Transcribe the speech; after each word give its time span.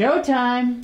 Showtime! 0.00 0.80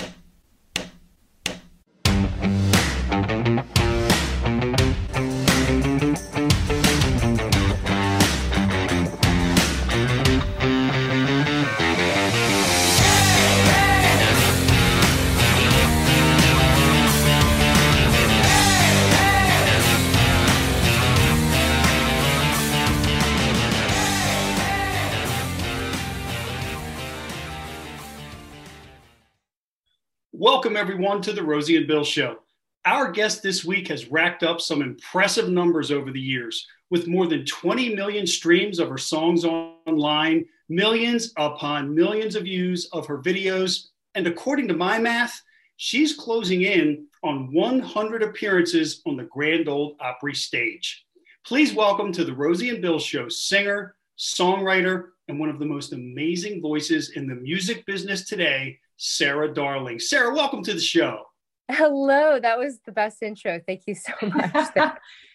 Welcome, 30.56 30.78
everyone, 30.78 31.20
to 31.20 31.34
the 31.34 31.42
Rosie 31.42 31.77
and 31.77 31.87
Bill 31.87 32.02
Show. 32.02 32.38
Our 32.87 33.12
guest 33.12 33.42
this 33.42 33.62
week 33.62 33.88
has 33.88 34.10
racked 34.10 34.42
up 34.42 34.59
some 34.59 34.80
impressive 34.80 35.51
numbers 35.51 35.92
over 35.92 36.10
the 36.10 36.19
years, 36.19 36.66
with 36.88 37.06
more 37.06 37.27
than 37.27 37.45
20 37.45 37.95
million 37.95 38.27
streams 38.27 38.78
of 38.78 38.88
her 38.88 38.97
songs 38.97 39.45
online, 39.45 40.47
millions 40.70 41.34
upon 41.37 41.95
millions 41.95 42.37
of 42.37 42.45
views 42.45 42.88
of 42.95 43.06
her 43.06 43.19
videos, 43.19 43.88
and 44.14 44.27
according 44.27 44.66
to 44.69 44.74
my 44.74 44.98
math, 44.98 45.42
she's 45.77 46.16
closing 46.16 46.62
in 46.62 47.06
on 47.23 47.52
100 47.52 48.23
appearances 48.23 49.02
on 49.05 49.19
the 49.19 49.25
Grand 49.25 49.69
Ole 49.69 49.95
Opry 50.00 50.34
stage. 50.34 51.05
Please 51.47 51.75
welcome 51.75 52.12
to 52.12 52.25
the 52.25 52.34
Rosie 52.34 52.70
and 52.70 52.80
Bill 52.80 52.98
Show 52.98 53.28
singer, 53.28 53.95
songwriter, 54.19 55.09
and 55.28 55.38
one 55.38 55.50
of 55.50 55.59
the 55.59 55.66
most 55.66 55.92
amazing 55.92 56.62
voices 56.62 57.11
in 57.11 57.27
the 57.27 57.34
music 57.34 57.84
business 57.84 58.27
today, 58.27 58.78
Sarah 58.96 59.52
Darling. 59.52 59.98
Sarah, 59.98 60.34
welcome 60.34 60.62
to 60.64 60.73
the 60.73 60.80
show. 60.80 61.24
Hello, 61.70 62.39
that 62.41 62.58
was 62.58 62.78
the 62.86 62.92
best 62.92 63.22
intro. 63.22 63.61
Thank 63.66 63.83
you 63.86 63.94
so 63.94 64.12
much. 64.22 64.52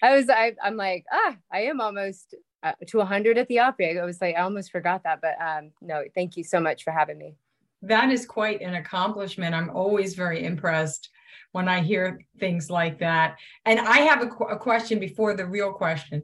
I 0.02 0.16
was, 0.16 0.30
I, 0.30 0.56
I'm 0.64 0.78
like, 0.78 1.06
ah, 1.12 1.36
I 1.52 1.64
am 1.64 1.82
almost 1.82 2.34
uh, 2.64 2.72
to 2.88 2.98
100 2.98 3.38
at 3.38 3.48
the 3.48 3.60
Opry. 3.60 4.00
I 4.00 4.06
was 4.06 4.22
like, 4.22 4.36
I 4.36 4.42
almost 4.42 4.72
forgot 4.72 5.04
that, 5.04 5.20
but 5.22 5.36
um, 5.42 5.72
no, 5.82 6.04
thank 6.16 6.38
you 6.38 6.44
so 6.44 6.60
much 6.60 6.84
for 6.84 6.92
having 6.92 7.18
me. 7.18 7.36
That 7.84 8.12
is 8.12 8.26
quite 8.26 8.62
an 8.62 8.76
accomplishment. 8.76 9.54
I'm 9.54 9.70
always 9.72 10.16
very 10.16 10.46
impressed 10.46 11.10
when 11.52 11.68
I 11.68 11.82
hear 11.82 12.20
things 12.40 12.70
like 12.70 13.00
that. 13.00 13.38
And 13.66 13.80
I 13.80 14.00
have 14.00 14.22
a, 14.22 14.28
qu- 14.28 14.46
a 14.46 14.58
question 14.58 15.00
before 15.00 15.36
the 15.36 15.46
real 15.46 15.74
question. 15.74 16.24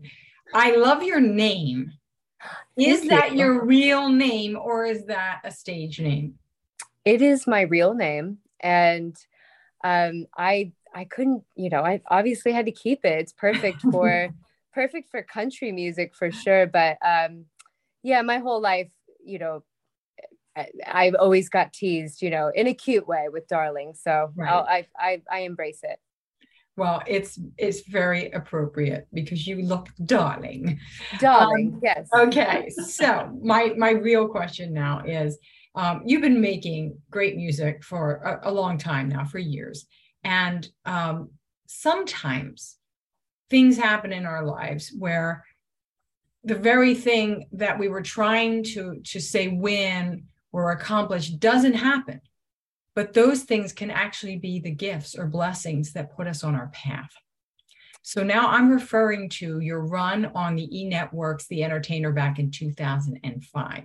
I 0.54 0.76
love 0.76 1.04
your 1.04 1.20
name. 1.20 1.92
Is 2.78 3.00
Thank 3.00 3.10
that 3.10 3.36
your 3.36 3.66
real 3.66 4.10
name 4.10 4.56
or 4.56 4.86
is 4.86 5.06
that 5.06 5.42
a 5.44 5.50
stage 5.50 6.00
name? 6.00 6.36
It 7.08 7.22
is 7.22 7.48
my 7.48 7.62
real 7.62 7.94
name, 7.94 8.40
and 8.60 9.16
um, 9.82 10.26
I 10.38 10.74
I 10.94 11.06
couldn't, 11.06 11.44
you 11.56 11.70
know, 11.70 11.82
I 11.82 12.02
obviously 12.12 12.52
had 12.52 12.66
to 12.66 12.74
keep 12.74 13.06
it. 13.06 13.20
It's 13.22 13.32
perfect 13.32 13.82
for 13.92 14.28
perfect 14.74 15.10
for 15.10 15.24
country 15.24 15.72
music 15.72 16.14
for 16.14 16.34
sure. 16.34 16.68
But 16.68 16.98
um, 17.02 17.46
yeah, 18.04 18.22
my 18.24 18.40
whole 18.40 18.60
life, 18.60 18.90
you 19.24 19.40
know, 19.40 19.64
I, 20.54 20.68
I've 20.86 21.16
always 21.16 21.48
got 21.48 21.72
teased, 21.72 22.22
you 22.22 22.30
know, 22.30 22.52
in 22.54 22.68
a 22.68 22.74
cute 22.74 23.08
way 23.08 23.28
with 23.32 23.48
darling. 23.48 23.94
So 23.96 24.34
Right. 24.36 24.52
I 24.52 24.88
I 25.00 25.22
I 25.32 25.40
embrace 25.44 25.80
it. 25.84 26.00
Well, 26.76 27.02
it's 27.08 27.40
it's 27.58 27.88
very 27.88 28.32
appropriate 28.32 29.08
because 29.14 29.48
you 29.48 29.62
look 29.62 29.88
darling. 30.04 30.78
Darling, 31.20 31.80
yes. 31.82 32.10
Okay, 32.14 32.70
so 32.70 33.32
my 33.42 33.74
my 33.78 33.92
real 33.92 34.28
question 34.28 34.74
now 34.74 35.04
is, 35.06 35.40
um, 35.78 36.02
you've 36.06 36.24
been 36.24 36.42
making 36.42 36.98
great 37.12 37.38
music 37.38 37.84
for 37.84 38.16
a, 38.16 38.50
a 38.50 38.52
long 38.52 38.80
time 38.80 39.10
now, 39.10 39.24
for 39.24 39.38
years, 39.38 39.86
and 40.24 40.68
um, 40.86 41.30
sometimes 41.68 42.78
things 43.52 43.78
happen 43.78 44.12
in 44.12 44.26
our 44.26 44.44
lives 44.44 44.92
where 44.98 45.46
the 46.44 46.56
very 46.56 46.96
thing 46.96 47.48
that 47.52 47.78
we 47.78 47.90
were 47.90 48.02
trying 48.02 48.64
to 48.64 49.00
to 49.06 49.20
say 49.20 49.50
win 49.50 50.24
or 50.52 50.72
accomplish 50.72 51.30
doesn't 51.30 51.76
happen. 51.76 52.22
But 52.96 53.14
those 53.14 53.44
things 53.44 53.72
can 53.72 53.92
actually 53.92 54.38
be 54.38 54.60
the 54.60 54.72
gifts 54.72 55.16
or 55.16 55.28
blessings 55.28 55.94
that 55.94 56.16
put 56.16 56.26
us 56.26 56.44
on 56.44 56.56
our 56.56 56.70
path. 56.70 57.12
So 58.02 58.24
now 58.24 58.48
I'm 58.48 58.72
referring 58.72 59.30
to 59.42 59.60
your 59.60 59.82
run 59.82 60.32
on 60.34 60.56
the 60.56 60.80
E 60.80 60.88
Networks, 60.88 61.46
The 61.48 61.64
Entertainer 61.64 62.12
back 62.12 62.40
in 62.40 62.50
2005. 62.50 63.84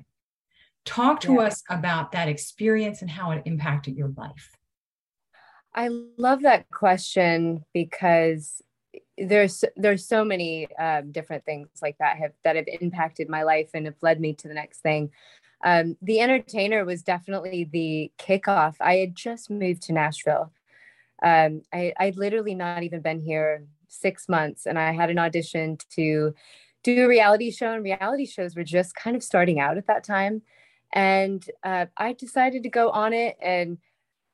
Talk 0.84 1.20
to 1.22 1.34
Yeah. 1.34 1.40
us 1.40 1.62
about 1.70 2.12
that 2.12 2.28
experience 2.28 3.02
and 3.02 3.10
how 3.10 3.30
it 3.30 3.42
impacted 3.44 3.96
your 3.96 4.12
life. 4.16 4.56
I 5.74 5.88
love 6.18 6.42
that 6.42 6.70
question 6.70 7.64
because 7.72 8.60
there's 9.16 9.64
there's 9.76 10.06
so 10.06 10.24
many 10.24 10.74
um, 10.76 11.12
different 11.12 11.44
things 11.44 11.68
like 11.80 11.96
that 11.98 12.16
have 12.18 12.32
that 12.44 12.56
have 12.56 12.66
impacted 12.80 13.28
my 13.28 13.42
life 13.42 13.70
and 13.74 13.86
have 13.86 14.02
led 14.02 14.20
me 14.20 14.34
to 14.34 14.48
the 14.48 14.54
next 14.54 14.80
thing. 14.80 15.10
Um, 15.64 15.96
the 16.02 16.20
entertainer 16.20 16.84
was 16.84 17.02
definitely 17.02 17.64
the 17.64 18.10
kickoff. 18.18 18.74
I 18.80 18.96
had 18.96 19.14
just 19.14 19.50
moved 19.50 19.82
to 19.82 19.92
Nashville. 19.92 20.52
Um, 21.22 21.62
I, 21.72 21.92
I'd 21.98 22.16
literally 22.16 22.54
not 22.54 22.82
even 22.82 23.00
been 23.00 23.20
here 23.20 23.64
six 23.88 24.28
months, 24.28 24.66
and 24.66 24.78
I 24.78 24.92
had 24.92 25.08
an 25.08 25.18
audition 25.18 25.78
to 25.90 26.34
do 26.82 27.04
a 27.04 27.08
reality 27.08 27.50
show, 27.52 27.72
and 27.72 27.84
reality 27.84 28.26
shows 28.26 28.56
were 28.56 28.64
just 28.64 28.96
kind 28.96 29.14
of 29.14 29.22
starting 29.22 29.60
out 29.60 29.78
at 29.78 29.86
that 29.86 30.02
time. 30.04 30.42
And 30.92 31.44
uh, 31.64 31.86
I 31.96 32.12
decided 32.12 32.64
to 32.64 32.68
go 32.68 32.90
on 32.90 33.12
it, 33.12 33.36
and 33.40 33.78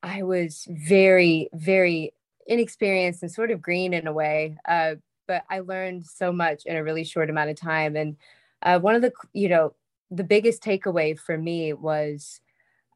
I 0.02 0.22
was 0.22 0.66
very, 0.68 1.48
very 1.52 2.12
inexperienced 2.46 3.22
and 3.22 3.30
sort 3.30 3.50
of 3.50 3.62
green 3.62 3.92
in 3.92 4.06
a 4.06 4.12
way. 4.12 4.56
Uh, 4.66 4.96
but 5.26 5.44
I 5.50 5.60
learned 5.60 6.06
so 6.06 6.32
much 6.32 6.64
in 6.64 6.76
a 6.76 6.82
really 6.82 7.04
short 7.04 7.30
amount 7.30 7.50
of 7.50 7.56
time. 7.56 7.94
And 7.94 8.16
uh, 8.62 8.80
one 8.80 8.94
of 8.94 9.02
the, 9.02 9.12
you 9.32 9.48
know, 9.48 9.74
the 10.10 10.24
biggest 10.24 10.62
takeaway 10.62 11.16
for 11.18 11.36
me 11.36 11.74
was 11.74 12.40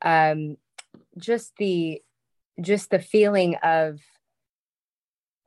um, 0.00 0.56
just 1.18 1.52
the, 1.58 2.02
just 2.60 2.90
the 2.90 2.98
feeling 2.98 3.56
of, 3.62 4.00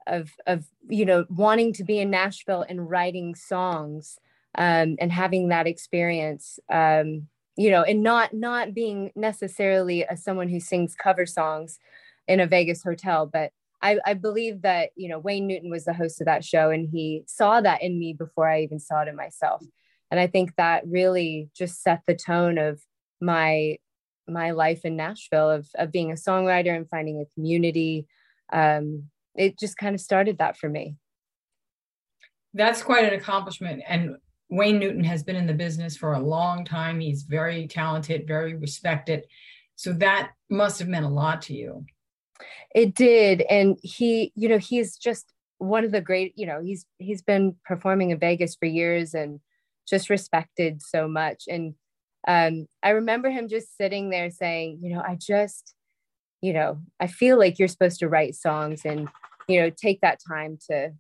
of, 0.06 0.30
of, 0.46 0.66
you 0.88 1.06
know, 1.06 1.26
wanting 1.30 1.74
to 1.74 1.84
be 1.84 2.00
in 2.00 2.12
Nashville 2.12 2.64
and 2.70 2.90
writing 2.90 3.34
songs 3.34 4.20
um, 4.56 4.96
and 5.00 5.12
having 5.12 5.50
that 5.50 5.66
experience. 5.66 6.60
Um, 6.72 7.28
you 7.58 7.72
know, 7.72 7.84
and 7.84 8.04
not 8.04 8.34
not 8.34 8.74
being 8.74 9.12
necessarily 9.16 10.04
a 10.04 10.18
someone 10.18 10.50
who 10.50 10.60
sings 10.60 10.96
cover 10.96 11.26
songs 11.26 11.80
in 12.28 12.40
a 12.40 12.48
Vegas 12.48 12.84
hotel, 12.84 13.26
but 13.32 13.52
I, 13.82 14.00
I 14.06 14.14
believe 14.14 14.62
that 14.64 14.90
you 14.96 15.10
know 15.10 15.20
Wayne 15.20 15.48
Newton 15.48 15.70
was 15.70 15.86
the 15.86 15.94
host 15.94 16.22
of 16.22 16.26
that 16.26 16.44
show, 16.44 16.70
and 16.70 16.88
he 16.90 17.24
saw 17.28 17.62
that 17.62 17.82
in 17.82 18.00
me 18.00 18.14
before 18.14 18.50
I 18.50 18.62
even 18.62 18.80
saw 18.80 19.02
it 19.02 19.08
in 19.08 19.16
myself, 19.16 19.64
and 20.12 20.20
I 20.20 20.28
think 20.28 20.56
that 20.56 20.84
really 20.88 21.50
just 21.56 21.82
set 21.82 22.02
the 22.06 22.16
tone 22.16 22.58
of 22.58 22.82
my 23.22 23.78
my 24.28 24.52
life 24.52 24.86
in 24.86 24.96
Nashville 24.96 25.50
of 25.50 25.68
of 25.76 25.92
being 25.92 26.12
a 26.12 26.16
songwriter 26.16 26.76
and 26.76 26.90
finding 26.90 27.22
a 27.22 27.34
community. 27.36 28.08
Um, 28.52 29.10
it 29.36 29.60
just 29.60 29.78
kind 29.78 29.96
of 29.96 30.02
started 30.02 30.38
that 30.40 30.58
for 30.58 30.70
me. 30.70 30.96
That's 32.54 32.82
quite 32.82 33.06
an 33.06 33.20
accomplishment. 33.20 33.84
And 33.88 34.16
Wayne 34.56 34.80
Newton 34.80 35.04
has 35.04 35.24
been 35.24 35.36
in 35.36 35.48
the 35.48 35.54
business 35.54 35.98
for 35.98 36.14
a 36.14 36.20
long 36.20 36.64
time. 36.64 37.00
He's 37.00 37.24
very 37.24 37.68
talented, 37.68 38.28
very 38.28 38.56
respected. 38.56 39.26
So 39.76 39.92
that 39.94 40.32
must 40.50 40.80
have 40.80 40.88
meant 40.88 41.06
a 41.06 41.10
lot 41.10 41.42
to 41.44 41.54
you. 41.54 41.86
It 42.74 42.94
did, 42.96 43.42
and 43.44 43.78
he, 43.82 44.32
you 44.36 44.50
know, 44.50 44.58
he's 44.58 44.98
just 44.98 45.34
one 45.58 45.84
of 45.84 45.92
the 45.92 46.02
great. 46.02 46.34
You 46.38 46.46
know, 46.46 46.62
he's 46.62 46.86
he's 47.00 47.22
been 47.22 47.56
performing 47.66 48.12
in 48.12 48.20
Vegas 48.20 48.56
for 48.56 48.66
years 48.66 49.14
and 49.14 49.40
just 49.88 50.10
respected 50.10 50.82
so 50.82 51.08
much. 51.08 51.44
And 51.48 51.76
um, 52.28 52.68
I 52.82 52.90
remember 52.92 53.30
him 53.30 53.48
just 53.48 53.78
sitting 53.78 54.10
there 54.10 54.32
saying, 54.32 54.80
you 54.82 54.94
know, 54.94 55.02
I 55.02 55.18
just, 55.20 55.76
you 56.42 56.54
know, 56.54 56.82
I 57.00 57.08
feel 57.08 57.38
like 57.38 57.60
you're 57.60 57.68
supposed 57.68 58.00
to 58.00 58.10
write 58.10 58.36
songs 58.36 58.82
and 58.86 59.10
you 59.48 59.62
know 59.62 59.70
take 59.70 60.02
that 60.02 60.20
time 60.28 60.58
to 60.70 60.94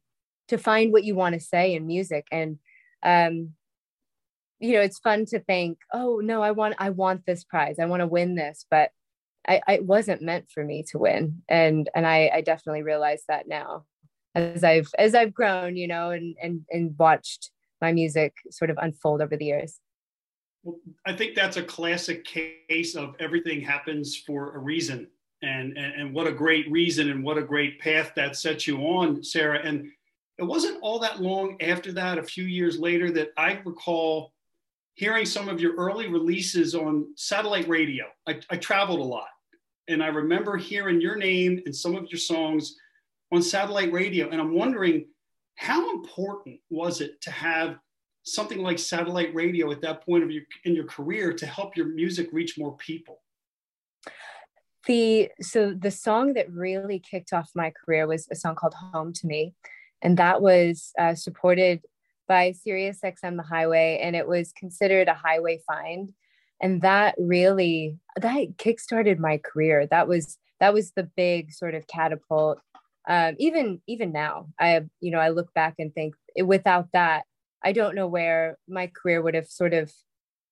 to 0.47 0.57
find 0.57 0.91
what 0.91 1.03
you 1.03 1.15
want 1.15 1.33
to 1.33 1.39
say 1.39 1.73
in 1.73 1.87
music 1.87 2.27
and 2.31 2.59
um 3.05 3.51
you 4.59 4.73
know 4.73 4.81
it's 4.81 4.99
fun 4.99 5.25
to 5.25 5.39
think 5.39 5.77
oh 5.93 6.19
no 6.23 6.41
i 6.41 6.51
want 6.51 6.75
i 6.79 6.89
want 6.89 7.25
this 7.25 7.43
prize 7.43 7.77
i 7.79 7.85
want 7.85 8.01
to 8.01 8.07
win 8.07 8.35
this 8.35 8.65
but 8.69 8.91
I, 9.47 9.61
I 9.67 9.79
wasn't 9.81 10.23
meant 10.23 10.49
for 10.49 10.63
me 10.63 10.83
to 10.89 10.97
win 10.97 11.43
and 11.47 11.89
and 11.95 12.07
I, 12.07 12.31
I 12.33 12.41
definitely 12.41 12.81
realize 12.81 13.23
that 13.27 13.47
now 13.47 13.85
as 14.33 14.63
i've 14.63 14.89
as 14.97 15.13
i've 15.13 15.33
grown 15.33 15.77
you 15.77 15.87
know 15.87 16.09
and 16.09 16.35
and 16.41 16.61
and 16.71 16.95
watched 16.97 17.51
my 17.81 17.91
music 17.91 18.33
sort 18.49 18.71
of 18.71 18.77
unfold 18.81 19.21
over 19.21 19.37
the 19.37 19.45
years 19.45 19.79
Well, 20.63 20.79
I 21.05 21.13
think 21.13 21.35
that's 21.35 21.57
a 21.57 21.63
classic 21.63 22.25
case 22.25 22.95
of 22.95 23.15
everything 23.19 23.61
happens 23.61 24.17
for 24.17 24.55
a 24.55 24.59
reason. 24.59 25.07
And, 25.43 25.77
and, 25.77 25.93
and 25.93 26.13
what 26.13 26.25
a 26.25 26.31
great 26.31 26.69
reason 26.71 27.11
and 27.11 27.23
what 27.23 27.37
a 27.37 27.43
great 27.43 27.79
path 27.79 28.13
that 28.15 28.35
sets 28.35 28.65
you 28.65 28.79
on, 28.79 29.23
Sarah. 29.23 29.59
And 29.63 29.91
it 30.37 30.43
wasn't 30.43 30.79
all 30.81 30.99
that 30.99 31.21
long 31.21 31.55
after 31.61 31.91
that, 31.93 32.17
a 32.17 32.23
few 32.23 32.45
years 32.45 32.77
later, 32.77 33.11
that 33.11 33.29
I 33.37 33.61
recall 33.65 34.33
hearing 34.95 35.25
some 35.25 35.49
of 35.49 35.59
your 35.59 35.75
early 35.75 36.07
releases 36.07 36.75
on 36.75 37.13
satellite 37.15 37.67
radio. 37.67 38.05
I, 38.27 38.39
I 38.49 38.57
traveled 38.57 38.99
a 38.99 39.03
lot. 39.03 39.27
And 39.87 40.01
I 40.01 40.07
remember 40.07 40.57
hearing 40.57 40.99
your 40.99 41.15
name 41.15 41.61
and 41.65 41.75
some 41.75 41.95
of 41.95 42.07
your 42.11 42.19
songs 42.19 42.75
on 43.31 43.41
satellite 43.41 43.91
radio. 43.91 44.29
And 44.29 44.41
I'm 44.41 44.55
wondering, 44.55 45.05
how 45.55 45.93
important 45.93 46.59
was 46.69 47.01
it 47.01 47.21
to 47.21 47.31
have 47.31 47.77
something 48.23 48.59
like 48.59 48.79
satellite 48.79 49.33
radio 49.33 49.71
at 49.71 49.81
that 49.81 50.03
point 50.03 50.23
of 50.23 50.31
your 50.31 50.43
in 50.65 50.75
your 50.75 50.85
career 50.85 51.31
to 51.33 51.45
help 51.45 51.77
your 51.77 51.87
music 51.87 52.29
reach 52.31 52.57
more 52.57 52.75
people? 52.77 53.21
The 54.87 55.29
so 55.41 55.73
the 55.73 55.91
song 55.91 56.33
that 56.33 56.51
really 56.51 56.99
kicked 56.99 57.33
off 57.33 57.49
my 57.55 57.71
career 57.71 58.07
was 58.07 58.27
a 58.31 58.35
song 58.35 58.55
called 58.55 58.73
"Home 58.73 59.13
to 59.13 59.27
Me," 59.27 59.53
and 60.01 60.17
that 60.17 60.41
was 60.41 60.91
uh, 60.99 61.15
supported 61.15 61.81
by 62.27 62.51
Sirius 62.51 62.99
XM 63.03 63.37
The 63.37 63.43
Highway, 63.43 63.99
and 64.01 64.15
it 64.15 64.27
was 64.27 64.51
considered 64.51 65.07
a 65.07 65.13
highway 65.13 65.61
find. 65.67 66.11
And 66.61 66.81
that 66.81 67.15
really 67.17 67.97
that 68.19 68.57
kickstarted 68.57 69.19
my 69.19 69.37
career. 69.37 69.87
That 69.87 70.07
was 70.07 70.37
that 70.59 70.73
was 70.73 70.91
the 70.91 71.09
big 71.15 71.51
sort 71.51 71.75
of 71.75 71.87
catapult. 71.87 72.59
Um, 73.07 73.35
even 73.37 73.81
even 73.87 74.11
now, 74.11 74.47
I 74.59 74.81
you 75.01 75.11
know 75.11 75.19
I 75.19 75.29
look 75.29 75.53
back 75.53 75.75
and 75.79 75.93
think 75.93 76.15
without 76.43 76.91
that, 76.93 77.23
I 77.63 77.71
don't 77.71 77.95
know 77.95 78.07
where 78.07 78.57
my 78.67 78.87
career 78.87 79.21
would 79.21 79.35
have 79.35 79.47
sort 79.47 79.73
of 79.73 79.91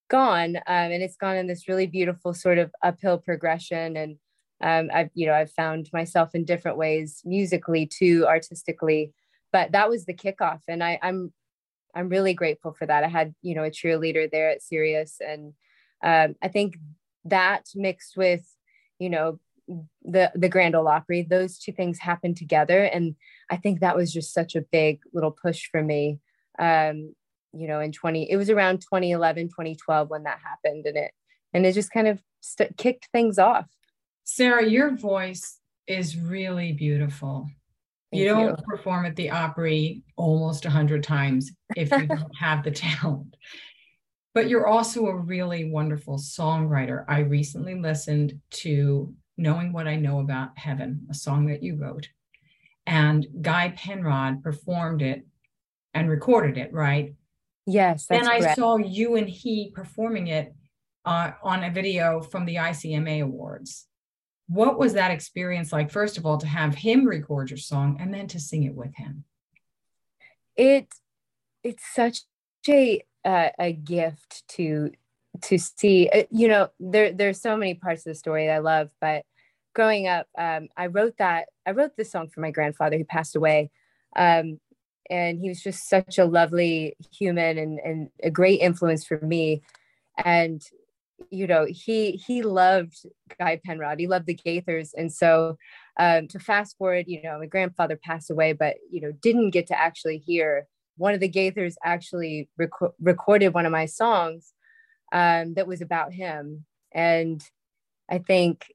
gone. 0.10 0.58
Um, 0.58 0.92
and 0.92 1.02
it's 1.02 1.16
gone 1.16 1.38
in 1.38 1.48
this 1.48 1.68
really 1.68 1.88
beautiful 1.88 2.34
sort 2.34 2.58
of 2.58 2.72
uphill 2.84 3.18
progression. 3.18 3.98
And 3.98 4.18
um, 4.62 4.90
I've 4.94 5.10
you 5.14 5.26
know 5.26 5.34
I've 5.34 5.52
found 5.52 5.90
myself 5.94 6.36
in 6.36 6.46
different 6.46 6.78
ways 6.78 7.22
musically 7.26 7.86
too, 7.86 8.26
artistically. 8.28 9.14
But 9.54 9.72
that 9.72 9.90
was 9.90 10.06
the 10.06 10.14
kickoff, 10.14 10.60
and 10.68 10.84
I, 10.84 11.00
I'm 11.02 11.32
I'm 11.96 12.10
really 12.10 12.34
grateful 12.34 12.74
for 12.74 12.86
that. 12.86 13.04
I 13.04 13.08
had, 13.08 13.34
you 13.42 13.56
know, 13.56 13.64
a 13.64 13.70
cheerleader 13.70 14.30
there 14.30 14.50
at 14.50 14.64
Sirius. 14.64 15.18
And 15.26 15.54
um, 16.04 16.36
I 16.42 16.48
think 16.48 16.78
that 17.26 17.68
mixed 17.76 18.18
with, 18.18 18.44
you 19.00 19.10
know, 19.10 19.40
the 20.04 20.32
the 20.36 20.50
Grand 20.50 20.76
Ole 20.76 20.88
Opry, 20.88 21.22
those 21.22 21.58
two 21.58 21.72
things 21.72 22.00
happened 22.00 22.36
together. 22.36 22.84
And 22.84 23.16
I 23.50 23.58
think 23.58 23.80
that 23.80 23.96
was 23.96 24.12
just 24.12 24.34
such 24.34 24.56
a 24.56 24.62
big 24.62 25.00
little 25.14 25.32
push 25.32 25.70
for 25.72 25.82
me. 25.82 26.20
Um, 26.60 27.16
you 27.54 27.68
know, 27.68 27.80
in 27.80 27.92
20, 27.92 28.30
it 28.32 28.36
was 28.36 28.50
around 28.50 28.82
2011, 28.82 29.50
2012 29.50 30.10
when 30.10 30.24
that 30.24 30.40
happened. 30.44 30.86
And 30.86 30.98
it, 30.98 31.12
and 31.54 31.66
it 31.66 31.74
just 31.74 31.92
kind 31.92 32.08
of 32.08 32.20
st- 32.42 32.76
kicked 32.78 33.10
things 33.14 33.38
off. 33.38 33.68
Sarah, 34.24 34.68
your 34.68 34.98
voice 34.98 35.60
is 35.86 36.18
really 36.18 36.72
beautiful. 36.72 37.48
You 38.14 38.26
don't 38.26 38.60
you. 38.60 38.66
perform 38.66 39.06
at 39.06 39.16
the 39.16 39.32
Opry 39.32 40.04
almost 40.16 40.66
a 40.66 40.70
hundred 40.70 41.04
times 41.04 41.52
if 41.76 41.92
you 41.92 42.08
don't 42.08 42.36
have 42.40 42.64
the 42.64 42.72
talent. 42.72 43.36
But 44.34 44.50
you're 44.50 44.68
also 44.68 45.06
a 45.08 45.16
really 45.16 45.70
wonderful 45.70 46.18
songwriter. 46.18 47.06
I 47.08 47.20
recently 47.20 47.80
listened 47.80 48.40
to 48.52 49.14
Knowing 49.38 49.74
What 49.74 49.88
I 49.88 49.96
Know 49.96 50.20
About 50.20 50.58
Heaven, 50.58 51.08
a 51.10 51.14
song 51.14 51.48
that 51.48 51.62
you 51.62 51.76
wrote, 51.76 52.10
and 52.86 53.26
Guy 53.42 53.74
Penrod 53.78 54.44
performed 54.44 55.02
it 55.02 55.26
and 55.94 56.10
recorded 56.10 56.58
it, 56.58 56.74
right? 56.74 57.14
Yes. 57.66 58.08
Then 58.08 58.28
I 58.28 58.40
correct. 58.40 58.58
saw 58.58 58.78
you 58.78 59.16
and 59.16 59.30
he 59.30 59.72
performing 59.74 60.28
it 60.28 60.54
uh, 61.06 61.32
on 61.44 61.64
a 61.64 61.72
video 61.72 62.22
from 62.22 62.46
the 62.46 62.56
ICMA 62.56 63.24
Awards 63.24 63.88
what 64.48 64.78
was 64.78 64.94
that 64.94 65.12
experience 65.12 65.72
like 65.72 65.92
first 65.92 66.18
of 66.18 66.26
all 66.26 66.38
to 66.38 66.48
have 66.48 66.76
him 66.76 67.06
record 67.06 67.50
your 67.50 67.58
song 67.58 67.98
and 68.00 68.14
then 68.14 68.28
to 68.28 68.40
sing 68.40 68.64
it 68.64 68.76
with 68.76 68.94
him? 68.96 69.24
It 70.56 70.88
it's 71.64 71.84
such 71.94 72.22
a 72.68 73.04
uh, 73.26 73.50
a 73.60 73.74
gift 73.74 74.48
to 74.50 74.92
to 75.42 75.58
see 75.58 76.10
uh, 76.14 76.24
you 76.30 76.48
know 76.48 76.70
there 76.80 77.12
there's 77.12 77.42
so 77.42 77.58
many 77.58 77.74
parts 77.74 78.06
of 78.06 78.12
the 78.12 78.16
story 78.16 78.46
that 78.46 78.54
i 78.54 78.60
love 78.60 78.92
but 79.02 79.26
growing 79.74 80.08
up 80.08 80.28
um, 80.38 80.68
i 80.78 80.86
wrote 80.86 81.16
that 81.18 81.48
i 81.66 81.72
wrote 81.72 81.98
this 81.98 82.12
song 82.12 82.30
for 82.30 82.42
my 82.42 82.52
grandfather 82.52 82.98
who 82.98 83.04
passed 83.04 83.36
away 83.36 83.72
um, 84.16 84.60
and 85.10 85.40
he 85.40 85.50
was 85.50 85.62
just 85.62 85.90
such 85.90 86.18
a 86.18 86.26
lovely 86.26 86.96
human 87.12 87.58
and, 87.58 87.80
and 87.80 88.10
a 88.22 88.30
great 88.30 88.62
influence 88.62 89.06
for 89.06 89.20
me. 89.20 89.62
And 90.24 90.62
you 91.30 91.48
know 91.48 91.66
he 91.70 92.12
he 92.12 92.42
loved 92.42 92.96
guy 93.40 93.60
penrod. 93.66 94.00
He 94.00 94.08
loved 94.08 94.26
the 94.26 94.36
gaithers. 94.36 94.90
And 94.96 95.12
so 95.12 95.58
um, 96.00 96.28
to 96.30 96.40
fast 96.40 96.78
forward 96.78 97.06
you 97.08 97.22
know 97.24 97.40
my 97.40 97.46
grandfather 97.46 98.00
passed 98.04 98.32
away 98.32 98.54
but 98.54 98.76
you 98.92 99.02
know 99.02 99.12
didn't 99.22 99.52
get 99.52 99.68
to 99.68 99.80
actually 99.80 100.18
hear 100.18 100.68
one 100.98 101.14
of 101.14 101.20
the 101.20 101.30
gaithers 101.30 101.76
actually 101.84 102.50
rec- 102.58 102.94
recorded 103.02 103.54
one 103.54 103.66
of 103.66 103.72
my 103.72 103.86
songs 103.86 104.54
um, 105.12 105.54
that 105.56 105.68
was 105.68 105.82
about 105.82 106.14
him. 106.14 106.66
And 106.94 107.44
i 108.10 108.18
think 108.18 108.66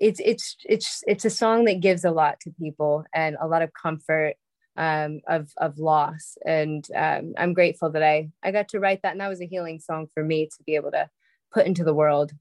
it's 0.00 0.20
it's 0.20 0.56
it's 0.64 1.02
it's 1.06 1.24
a 1.24 1.30
song 1.30 1.64
that 1.64 1.80
gives 1.80 2.04
a 2.04 2.10
lot 2.10 2.38
to 2.40 2.50
people 2.60 3.04
and 3.14 3.36
a 3.40 3.46
lot 3.46 3.62
of 3.62 3.70
comfort 3.72 4.34
um, 4.76 5.20
of 5.28 5.50
of 5.56 5.78
loss. 5.78 6.36
And 6.44 6.86
um, 6.94 7.32
i'm 7.38 7.54
grateful 7.54 7.90
that 7.90 8.02
i 8.02 8.28
i 8.42 8.50
got 8.50 8.68
to 8.68 8.80
write 8.80 9.00
that. 9.02 9.12
And 9.12 9.20
that 9.20 9.28
was 9.28 9.40
a 9.40 9.46
healing 9.46 9.80
song 9.80 10.08
for 10.12 10.22
me 10.22 10.46
to 10.46 10.62
be 10.66 10.74
able 10.74 10.90
to 10.90 11.08
put 11.54 11.66
into 11.66 11.84
the 11.84 11.94
world? 11.94 12.32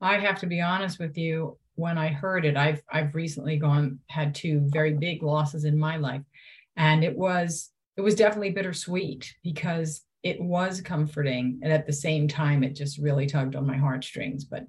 I 0.00 0.18
have 0.18 0.40
to 0.40 0.46
be 0.46 0.60
honest 0.60 0.98
with 0.98 1.16
you. 1.16 1.58
When 1.76 1.96
I 1.96 2.08
heard 2.08 2.44
it, 2.44 2.56
I've 2.56 2.82
I've 2.92 3.14
recently 3.14 3.56
gone 3.56 4.00
had 4.08 4.34
two 4.34 4.60
very 4.66 4.92
big 4.92 5.22
losses 5.22 5.64
in 5.64 5.78
my 5.78 5.96
life, 5.96 6.22
and 6.76 7.02
it 7.02 7.16
was 7.16 7.70
it 7.96 8.02
was 8.02 8.14
definitely 8.14 8.50
bittersweet 8.50 9.34
because 9.42 10.02
it 10.22 10.40
was 10.40 10.80
comforting, 10.80 11.60
and 11.62 11.72
at 11.72 11.86
the 11.86 11.92
same 11.92 12.28
time, 12.28 12.62
it 12.62 12.74
just 12.74 12.98
really 12.98 13.26
tugged 13.26 13.56
on 13.56 13.66
my 13.66 13.76
heartstrings. 13.76 14.44
But 14.44 14.66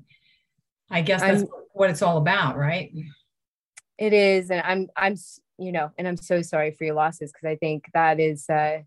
I 0.90 1.02
guess 1.02 1.22
that's 1.22 1.42
I'm, 1.42 1.48
what 1.74 1.90
it's 1.90 2.02
all 2.02 2.18
about, 2.18 2.58
right? 2.58 2.92
It 3.98 4.14
is, 4.14 4.50
and 4.50 4.62
I'm 4.66 4.88
I'm 4.96 5.18
you 5.58 5.72
know, 5.72 5.92
and 5.98 6.08
I'm 6.08 6.18
so 6.18 6.42
sorry 6.42 6.72
for 6.72 6.86
your 6.86 6.96
losses 6.96 7.32
because 7.32 7.48
I 7.48 7.56
think 7.56 7.86
that 7.94 8.20
is 8.20 8.50
uh, 8.50 8.80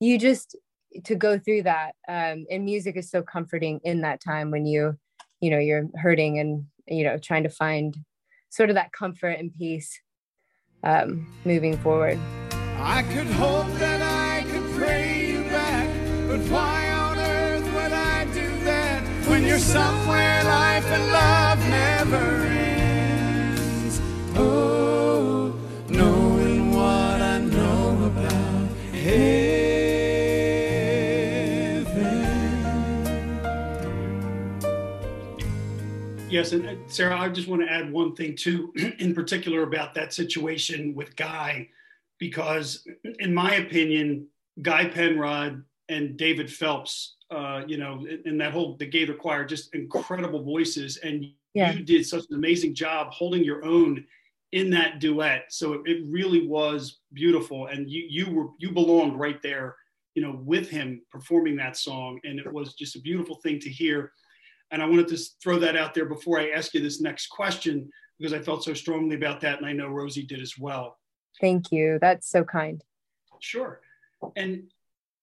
you 0.00 0.18
just 0.18 0.56
to 1.04 1.14
go 1.14 1.38
through 1.38 1.62
that 1.62 1.94
um, 2.08 2.46
and 2.50 2.64
music 2.64 2.96
is 2.96 3.10
so 3.10 3.22
comforting 3.22 3.80
in 3.84 4.02
that 4.02 4.20
time 4.20 4.50
when 4.50 4.66
you 4.66 4.96
you 5.40 5.50
know 5.50 5.58
you're 5.58 5.88
hurting 5.96 6.38
and 6.38 6.64
you 6.86 7.04
know 7.04 7.18
trying 7.18 7.42
to 7.42 7.48
find 7.48 7.96
sort 8.50 8.70
of 8.70 8.74
that 8.74 8.92
comfort 8.92 9.36
and 9.38 9.52
peace 9.52 10.00
um, 10.84 11.26
moving 11.44 11.76
forward. 11.78 12.18
I 12.78 13.02
could 13.02 13.26
hope 13.26 13.66
that 13.78 14.00
i 14.02 14.44
could 14.50 14.70
pray 14.76 15.30
you 15.30 15.42
back 15.44 15.88
but 16.28 16.40
why 16.52 16.90
on 16.90 17.18
earth 17.18 17.64
would 17.74 17.92
i 17.92 18.24
do 18.26 18.64
that 18.64 19.02
when 19.28 19.44
you're 19.44 19.58
somewhere 19.58 20.44
life 20.44 20.86
and 20.86 21.12
love 21.12 21.58
never 21.68 22.46
ends? 22.46 24.00
Oh 24.36 25.05
Yes, 36.36 36.52
and 36.52 36.68
uh, 36.68 36.74
Sarah, 36.86 37.18
I 37.18 37.30
just 37.30 37.48
want 37.48 37.62
to 37.62 37.72
add 37.72 37.90
one 37.90 38.14
thing 38.14 38.36
too, 38.36 38.70
in 38.98 39.14
particular 39.14 39.62
about 39.62 39.94
that 39.94 40.12
situation 40.12 40.94
with 40.94 41.16
Guy, 41.16 41.66
because 42.18 42.86
in 43.20 43.32
my 43.32 43.54
opinion, 43.54 44.26
Guy 44.60 44.84
Penrod 44.84 45.64
and 45.88 46.18
David 46.18 46.52
Phelps, 46.52 47.16
uh, 47.30 47.62
you 47.66 47.78
know, 47.78 48.06
and 48.26 48.38
that 48.38 48.52
whole 48.52 48.76
the 48.76 48.84
Gaither 48.84 49.14
Choir, 49.14 49.46
just 49.46 49.74
incredible 49.74 50.42
voices, 50.42 50.98
and 50.98 51.24
yeah. 51.54 51.72
you 51.72 51.82
did 51.82 52.04
such 52.04 52.24
an 52.28 52.36
amazing 52.36 52.74
job 52.74 53.10
holding 53.12 53.42
your 53.42 53.64
own 53.64 54.04
in 54.52 54.68
that 54.68 54.98
duet. 54.98 55.46
So 55.48 55.72
it, 55.72 55.80
it 55.86 56.04
really 56.06 56.46
was 56.46 56.98
beautiful, 57.14 57.68
and 57.68 57.88
you 57.88 58.04
you 58.10 58.30
were 58.30 58.48
you 58.58 58.72
belonged 58.72 59.18
right 59.18 59.40
there, 59.40 59.74
you 60.14 60.20
know, 60.20 60.38
with 60.44 60.68
him 60.68 61.00
performing 61.10 61.56
that 61.56 61.78
song, 61.78 62.20
and 62.24 62.38
it 62.38 62.52
was 62.52 62.74
just 62.74 62.94
a 62.94 63.00
beautiful 63.00 63.36
thing 63.36 63.58
to 63.60 63.70
hear 63.70 64.12
and 64.70 64.82
I 64.82 64.86
wanted 64.86 65.08
to 65.08 65.18
throw 65.42 65.58
that 65.60 65.76
out 65.76 65.94
there 65.94 66.06
before 66.06 66.40
I 66.40 66.50
ask 66.50 66.74
you 66.74 66.80
this 66.80 67.00
next 67.00 67.28
question 67.28 67.90
because 68.18 68.32
I 68.32 68.40
felt 68.40 68.64
so 68.64 68.74
strongly 68.74 69.16
about 69.16 69.40
that. 69.42 69.58
And 69.58 69.66
I 69.66 69.72
know 69.72 69.88
Rosie 69.88 70.24
did 70.24 70.40
as 70.40 70.58
well. 70.58 70.98
Thank 71.40 71.70
you. 71.70 71.98
That's 72.00 72.28
so 72.28 72.44
kind. 72.44 72.82
Sure. 73.40 73.80
And 74.36 74.64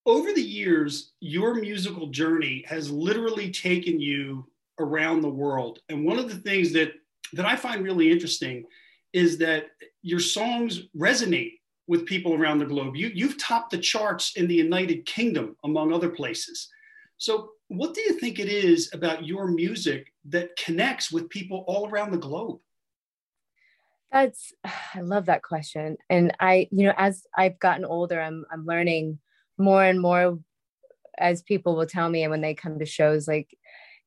over 0.05 0.31
the 0.31 0.41
years, 0.41 1.13
your 1.19 1.55
musical 1.55 2.07
journey 2.07 2.63
has 2.67 2.91
literally 2.91 3.51
taken 3.51 3.99
you 3.99 4.47
around 4.79 5.21
the 5.21 5.29
world. 5.29 5.79
And 5.89 6.05
one 6.05 6.19
of 6.19 6.29
the 6.29 6.37
things 6.37 6.73
that, 6.73 6.93
that 7.33 7.45
I 7.45 7.55
find 7.55 7.83
really 7.83 8.11
interesting 8.11 8.65
is 9.11 9.37
that 9.39 9.67
your 10.01 10.19
songs 10.19 10.83
resonate 10.95 11.59
with 11.87 12.05
people 12.05 12.33
around 12.33 12.59
the 12.59 12.65
globe. 12.65 12.95
You, 12.95 13.11
you've 13.13 13.41
topped 13.41 13.71
the 13.71 13.77
charts 13.77 14.33
in 14.35 14.47
the 14.47 14.55
United 14.55 15.05
Kingdom, 15.05 15.55
among 15.63 15.91
other 15.91 16.09
places. 16.09 16.69
So 17.17 17.51
what 17.77 17.93
do 17.93 18.01
you 18.01 18.13
think 18.13 18.39
it 18.39 18.49
is 18.49 18.89
about 18.93 19.25
your 19.25 19.47
music 19.47 20.13
that 20.25 20.55
connects 20.55 21.11
with 21.11 21.29
people 21.29 21.63
all 21.67 21.89
around 21.89 22.11
the 22.11 22.17
globe? 22.17 22.59
That's 24.11 24.53
I 24.93 25.01
love 25.01 25.25
that 25.25 25.43
question. 25.43 25.97
And 26.09 26.35
I, 26.39 26.67
you 26.71 26.85
know, 26.85 26.93
as 26.97 27.25
I've 27.35 27.59
gotten 27.59 27.85
older, 27.85 28.21
I'm 28.21 28.45
I'm 28.51 28.65
learning 28.65 29.19
more 29.57 29.83
and 29.83 29.99
more 29.99 30.39
as 31.17 31.41
people 31.41 31.75
will 31.75 31.85
tell 31.85 32.09
me 32.09 32.23
and 32.23 32.31
when 32.31 32.41
they 32.41 32.53
come 32.53 32.79
to 32.79 32.85
shows 32.85 33.27
like 33.27 33.55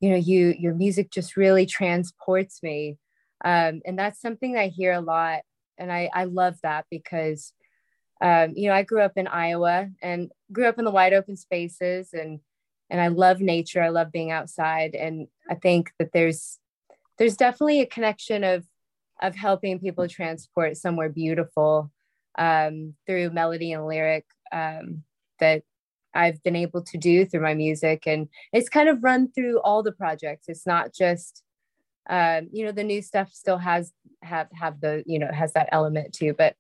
you 0.01 0.11
know 0.11 0.17
you 0.17 0.55
your 0.59 0.75
music 0.75 1.11
just 1.11 1.37
really 1.37 1.67
transports 1.67 2.63
me 2.63 2.99
um, 3.45 3.81
and 3.87 3.99
that's 3.99 4.21
something 4.21 4.57
i 4.57 4.69
hear 4.69 4.93
a 4.93 5.01
lot 5.01 5.41
and 5.79 5.93
i 5.93 6.11
i 6.13 6.25
love 6.25 6.57
that 6.63 6.85
because 6.91 7.53
um, 8.21 8.53
you 8.57 8.69
know 8.69 8.75
i 8.75 8.83
grew 8.83 9.01
up 9.01 9.13
in 9.17 9.27
iowa 9.27 9.89
and 10.03 10.31
grew 10.53 10.67
up 10.67 10.79
in 10.79 10.85
the 10.85 10.91
wide 10.91 11.13
open 11.13 11.37
spaces 11.37 12.11
and 12.13 12.41
and 12.91 13.01
i 13.01 13.09
love 13.09 13.41
nature 13.41 13.83
i 13.83 13.89
love 13.89 14.13
being 14.13 14.31
outside 14.31 14.95
and 14.95 15.29
i 15.51 15.55
think 15.55 15.91
that 15.99 16.13
there's 16.13 16.59
there's 17.19 17.37
definitely 17.37 17.81
a 17.81 17.87
connection 17.87 18.45
of 18.45 18.65
of 19.23 19.35
helping 19.35 19.79
people 19.79 20.07
transport 20.09 20.77
somewhere 20.77 21.09
beautiful 21.09 21.91
um, 22.39 22.95
through 23.07 23.31
melody 23.31 23.73
and 23.73 23.87
lyric 23.87 24.27
um, 24.53 25.03
that 25.41 25.63
I've 26.15 26.43
been 26.43 26.57
able 26.57 26.83
to 26.83 26.99
do 26.99 27.27
through 27.27 27.43
my 27.43 27.55
music. 27.55 28.05
And 28.07 28.29
it's 28.53 28.69
kind 28.69 28.89
of 28.89 29.03
run 29.03 29.31
through 29.31 29.61
all 29.61 29.83
the 29.83 29.93
projects. 29.93 30.47
It's 30.49 30.67
not 30.67 30.95
just, 30.95 31.43
um, 32.09 32.49
you 32.53 32.65
know, 32.65 32.73
the 32.73 32.85
new 32.85 33.03
stuff 33.03 33.33
still 33.33 33.59
has 33.59 33.93
have 34.23 34.49
have 34.55 34.81
the, 34.81 35.03
you 35.07 35.19
know, 35.19 35.31
has 35.33 35.53
that 35.53 35.69
element 35.73 36.13
too. 36.15 36.35
But 36.37 36.55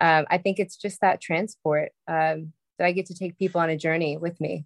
um, 0.00 0.26
I 0.30 0.38
think 0.38 0.58
it's 0.58 0.76
just 0.76 1.00
that 1.00 1.20
transport 1.20 1.92
um, 2.08 2.52
that 2.78 2.86
I 2.86 2.92
get 2.92 3.06
to 3.06 3.14
take 3.14 3.38
people 3.38 3.60
on 3.60 3.70
a 3.70 3.76
journey 3.76 4.16
with 4.16 4.40
me. 4.40 4.64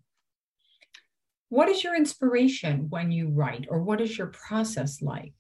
What 1.51 1.69
is 1.69 1.85
your 1.85 1.97
inspiration 1.97 2.87
when 2.91 3.11
you 3.11 3.29
write, 3.29 3.67
or 3.69 3.83
what 3.83 4.01
is 4.01 4.17
your 4.17 4.29
process 4.29 5.03
like? 5.03 5.35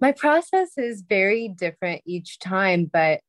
My 0.00 0.12
process 0.12 0.76
is 0.76 1.02
very 1.08 1.48
different 1.48 2.02
each 2.04 2.40
time, 2.40 2.90
but 2.92 3.20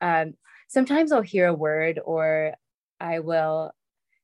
um, 0.00 0.34
sometimes 0.68 1.12
I'll 1.12 1.20
hear 1.20 1.48
a 1.48 1.54
word 1.54 2.00
or 2.02 2.54
I 3.00 3.18
will 3.18 3.72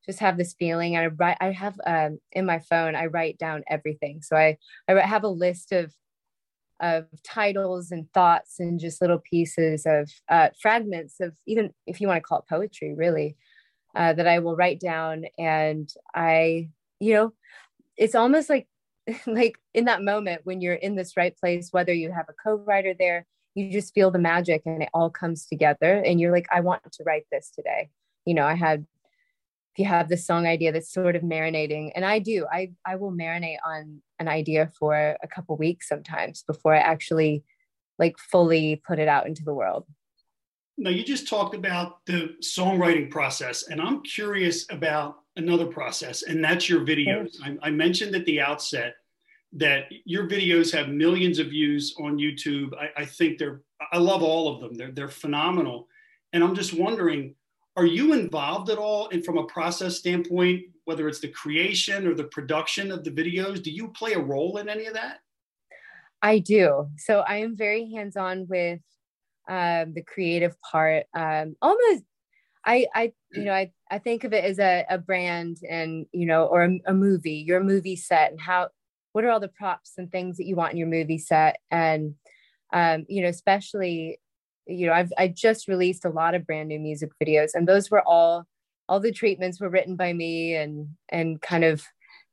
just 0.07 0.21
have 0.21 0.39
this 0.39 0.55
feeling. 0.55 0.97
I 0.97 1.07
write. 1.07 1.37
I 1.41 1.51
have 1.51 1.79
um, 1.85 2.19
in 2.33 2.47
my 2.47 2.61
phone. 2.61 2.95
I 2.95 3.07
write 3.07 3.37
down 3.37 3.65
everything. 3.69 4.23
So 4.23 4.37
I 4.37 4.57
I 4.89 4.95
have 5.01 5.25
a 5.25 5.29
list 5.29 5.73
of 5.73 5.93
of 6.81 7.07
titles 7.23 7.91
and 7.91 8.11
thoughts 8.13 8.59
and 8.59 8.81
just 8.81 9.03
little 9.03 9.19
pieces 9.19 9.85
of 9.87 10.11
uh, 10.29 10.49
fragments 10.63 11.21
of 11.21 11.37
even 11.47 11.75
if 11.87 12.01
you 12.01 12.09
want 12.09 12.19
to 12.19 12.27
call 12.27 12.39
it 12.39 12.49
poetry, 12.49 12.95
really, 12.95 13.37
uh, 13.95 14.13
that 14.13 14.27
I 14.27 14.39
will 14.39 14.57
write 14.57 14.81
down. 14.81 15.25
And 15.39 15.91
I, 16.15 16.71
you 16.99 17.15
know, 17.15 17.33
it's 17.97 18.15
almost 18.15 18.49
like 18.49 18.69
like 19.27 19.57
in 19.75 19.87
that 19.87 20.03
moment 20.03 20.43
when 20.45 20.61
you're 20.61 20.75
in 20.75 20.97
this 20.97 21.17
right 21.17 21.37
place, 21.37 21.69
whether 21.73 21.93
you 21.93 22.13
have 22.13 22.27
a 22.29 22.35
co-writer 22.45 22.95
there, 22.99 23.27
you 23.55 23.73
just 23.73 23.95
feel 23.95 24.11
the 24.11 24.19
magic 24.19 24.63
and 24.65 24.83
it 24.83 24.91
all 24.95 25.11
comes 25.11 25.47
together. 25.47 26.03
And 26.05 26.21
you're 26.21 26.33
like, 26.33 26.47
I 26.53 26.61
want 26.61 26.83
to 26.93 27.05
write 27.05 27.25
this 27.33 27.51
today 27.51 27.91
you 28.27 28.35
know, 28.35 28.45
I 28.45 28.55
had 28.55 28.87
if 29.73 29.79
you 29.79 29.85
have 29.85 30.09
this 30.09 30.27
song 30.27 30.47
idea 30.47 30.73
that's 30.73 30.93
sort 30.93 31.15
of 31.15 31.23
marinating 31.23 31.93
and 31.95 32.05
i 32.05 32.19
do 32.19 32.45
i 32.51 32.73
i 32.85 32.97
will 32.97 33.13
marinate 33.13 33.59
on 33.65 34.03
an 34.19 34.27
idea 34.27 34.69
for 34.77 35.17
a 35.23 35.29
couple 35.29 35.57
weeks 35.57 35.89
sometimes 35.89 36.43
before 36.43 36.75
i 36.75 36.79
actually 36.79 37.45
like 37.97 38.19
fully 38.19 38.83
put 38.85 38.99
it 38.99 39.07
out 39.07 39.29
into 39.29 39.45
the 39.45 39.55
world 39.55 39.87
now 40.81 40.91
you 40.91 41.05
just 41.05 41.29
talked 41.29 41.55
about 41.55 42.05
the 42.07 42.35
songwriting 42.43 43.11
process 43.11 43.69
and 43.69 43.81
i'm 43.81 44.03
curious 44.03 44.67
about 44.71 45.17
another 45.37 45.67
process 45.67 46.23
and 46.23 46.43
that's 46.43 46.69
your 46.69 46.81
videos. 46.81 47.37
I, 47.45 47.57
I 47.63 47.71
mentioned 47.71 48.15
at 48.15 48.25
the 48.25 48.41
outset 48.41 48.95
that 49.53 49.85
your 50.05 50.29
videos 50.29 50.73
have 50.73 50.89
millions 50.89 51.39
of 51.39 51.49
views 51.49 51.95
on 52.01 52.19
youtube. 52.19 52.71
I, 52.77 53.03
I 53.03 53.05
think 53.05 53.39
they're 53.39 53.61
i 53.93 53.99
love 53.99 54.23
all 54.23 54.53
of 54.53 54.61
them. 54.61 54.75
They're, 54.75 54.93
they're 54.93 55.09
phenomenal. 55.09 55.87
And 56.33 56.43
i'm 56.43 56.55
just 56.55 56.75
wondering 56.75 57.35
are 57.77 57.87
you 57.87 58.13
involved 58.15 58.69
at 58.71 58.79
all 58.79 59.09
and 59.11 59.25
from 59.25 59.39
a 59.39 59.47
process 59.47 59.97
standpoint 59.97 60.65
whether 60.85 61.07
it's 61.07 61.21
the 61.21 61.29
creation 61.29 62.07
or 62.07 62.15
the 62.15 62.25
production 62.25 62.91
of 62.91 63.05
the 63.05 63.11
videos? 63.11 63.63
Do 63.63 63.71
you 63.71 63.89
play 63.89 64.15
a 64.15 64.19
role 64.19 64.57
in 64.57 64.69
any 64.69 64.87
of 64.87 64.95
that? 64.95 65.21
I 66.23 66.41
do. 66.41 66.89
So 66.99 67.21
i 67.21 67.37
am 67.37 67.57
very 67.57 67.93
hands-on 67.93 68.47
with 68.49 68.81
um, 69.51 69.93
the 69.93 70.03
creative 70.03 70.55
part 70.63 71.05
um, 71.15 71.57
almost 71.61 72.05
i 72.65 72.87
i 72.95 73.13
you 73.33 73.45
know 73.45 73.53
i, 73.53 73.71
I 73.91 73.99
think 73.99 74.25
of 74.25 74.33
it 74.33 74.45
as 74.45 74.59
a, 74.59 74.85
a 74.89 74.99
brand 74.99 75.59
and 75.69 76.07
you 76.13 76.27
know 76.27 76.45
or 76.45 76.63
a, 76.63 76.79
a 76.87 76.95
movie 76.95 77.45
your 77.47 77.63
movie 77.63 77.97
set 77.97 78.31
and 78.31 78.41
how 78.41 78.69
what 79.13 79.25
are 79.25 79.31
all 79.31 79.41
the 79.41 79.49
props 79.49 79.95
and 79.99 80.11
things 80.11 80.37
that 80.37 80.47
you 80.47 80.57
want 80.57 80.73
in 80.73 80.79
your 80.79 80.87
movie 80.87 81.19
set? 81.19 81.57
And 81.71 82.15
um, 82.73 83.05
you 83.09 83.23
know 83.23 83.29
especially 83.29 84.21
you 84.67 84.87
know 84.87 84.93
i've 84.93 85.13
i 85.19 85.27
just 85.27 85.67
released 85.67 86.05
a 86.05 86.11
lot 86.11 86.35
of 86.35 86.47
brand 86.47 86.69
new 86.69 86.79
music 86.79 87.11
videos 87.21 87.51
and 87.55 87.67
those 87.67 87.91
were 87.91 88.07
all 88.07 88.47
all 88.89 89.01
the 89.01 89.11
treatments 89.11 89.61
were 89.61 89.69
written 89.69 89.97
by 89.97 90.13
me 90.13 90.55
and 90.55 90.87
and 91.09 91.43
kind 91.43 91.65
of 91.65 91.83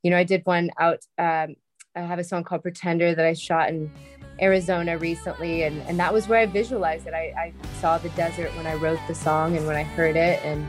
you 0.04 0.12
know 0.12 0.18
i 0.18 0.24
did 0.24 0.46
one 0.46 0.70
out 0.80 1.00
um, 1.18 1.56
i 1.96 2.02
have 2.02 2.20
a 2.20 2.24
song 2.24 2.44
called 2.44 2.62
pretender 2.62 3.16
that 3.16 3.26
i 3.26 3.34
shot 3.34 3.70
in 3.70 3.90
arizona 4.42 4.98
recently 4.98 5.64
and 5.64 5.82
and 5.84 6.00
that 6.00 6.14
was 6.14 6.28
where 6.28 6.40
i 6.40 6.46
visualized 6.46 7.08
it 7.08 7.14
i, 7.14 7.34
I 7.38 7.54
saw 7.80 7.98
the 7.98 8.10
desert 8.10 8.56
when 8.56 8.68
i 8.68 8.76
wrote 8.76 9.00
the 9.08 9.16
song 9.16 9.58
and 9.58 9.66
when 9.66 9.76
i 9.76 9.84
heard 9.84 10.16
it 10.16 10.44
and 10.44 10.68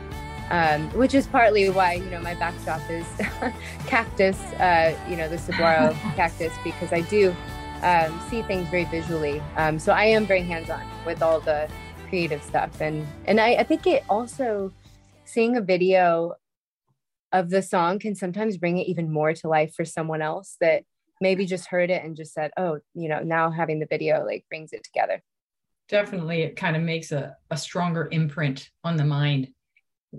um, 0.51 0.89
which 0.97 1.13
is 1.13 1.27
partly 1.27 1.69
why 1.69 1.93
you 1.93 2.09
know 2.09 2.19
my 2.21 2.33
backdrop 2.33 2.81
is 2.89 3.05
cactus 3.85 4.39
uh, 4.53 4.97
you 5.07 5.15
know 5.15 5.29
the 5.29 5.37
saguaro 5.37 5.93
cactus 6.15 6.53
because 6.63 6.91
i 6.91 7.01
do 7.01 7.35
um, 7.81 8.19
see 8.29 8.41
things 8.43 8.67
very 8.69 8.85
visually. 8.85 9.41
Um, 9.55 9.79
so 9.79 9.93
I 9.93 10.05
am 10.05 10.25
very 10.25 10.41
hands 10.41 10.69
on 10.69 10.83
with 11.05 11.21
all 11.21 11.39
the 11.39 11.69
creative 12.09 12.43
stuff, 12.43 12.81
and 12.81 13.07
and 13.25 13.39
I, 13.39 13.55
I 13.55 13.63
think 13.63 13.87
it 13.87 14.03
also 14.09 14.71
seeing 15.25 15.55
a 15.55 15.61
video 15.61 16.33
of 17.31 17.49
the 17.49 17.61
song 17.61 17.99
can 17.99 18.15
sometimes 18.15 18.57
bring 18.57 18.77
it 18.77 18.87
even 18.87 19.11
more 19.11 19.33
to 19.33 19.47
life 19.47 19.73
for 19.75 19.85
someone 19.85 20.21
else 20.21 20.57
that 20.59 20.83
maybe 21.21 21.45
just 21.45 21.67
heard 21.67 21.89
it 21.89 22.03
and 22.03 22.15
just 22.15 22.33
said, 22.33 22.51
oh, 22.57 22.79
you 22.93 23.09
know, 23.09 23.19
now 23.19 23.51
having 23.51 23.79
the 23.79 23.87
video 23.87 24.25
like 24.25 24.45
brings 24.49 24.73
it 24.73 24.83
together. 24.83 25.21
Definitely, 25.87 26.43
it 26.43 26.55
kind 26.55 26.75
of 26.75 26.83
makes 26.83 27.11
a, 27.11 27.35
a 27.49 27.57
stronger 27.57 28.07
imprint 28.11 28.69
on 28.83 28.95
the 28.95 29.05
mind 29.05 29.49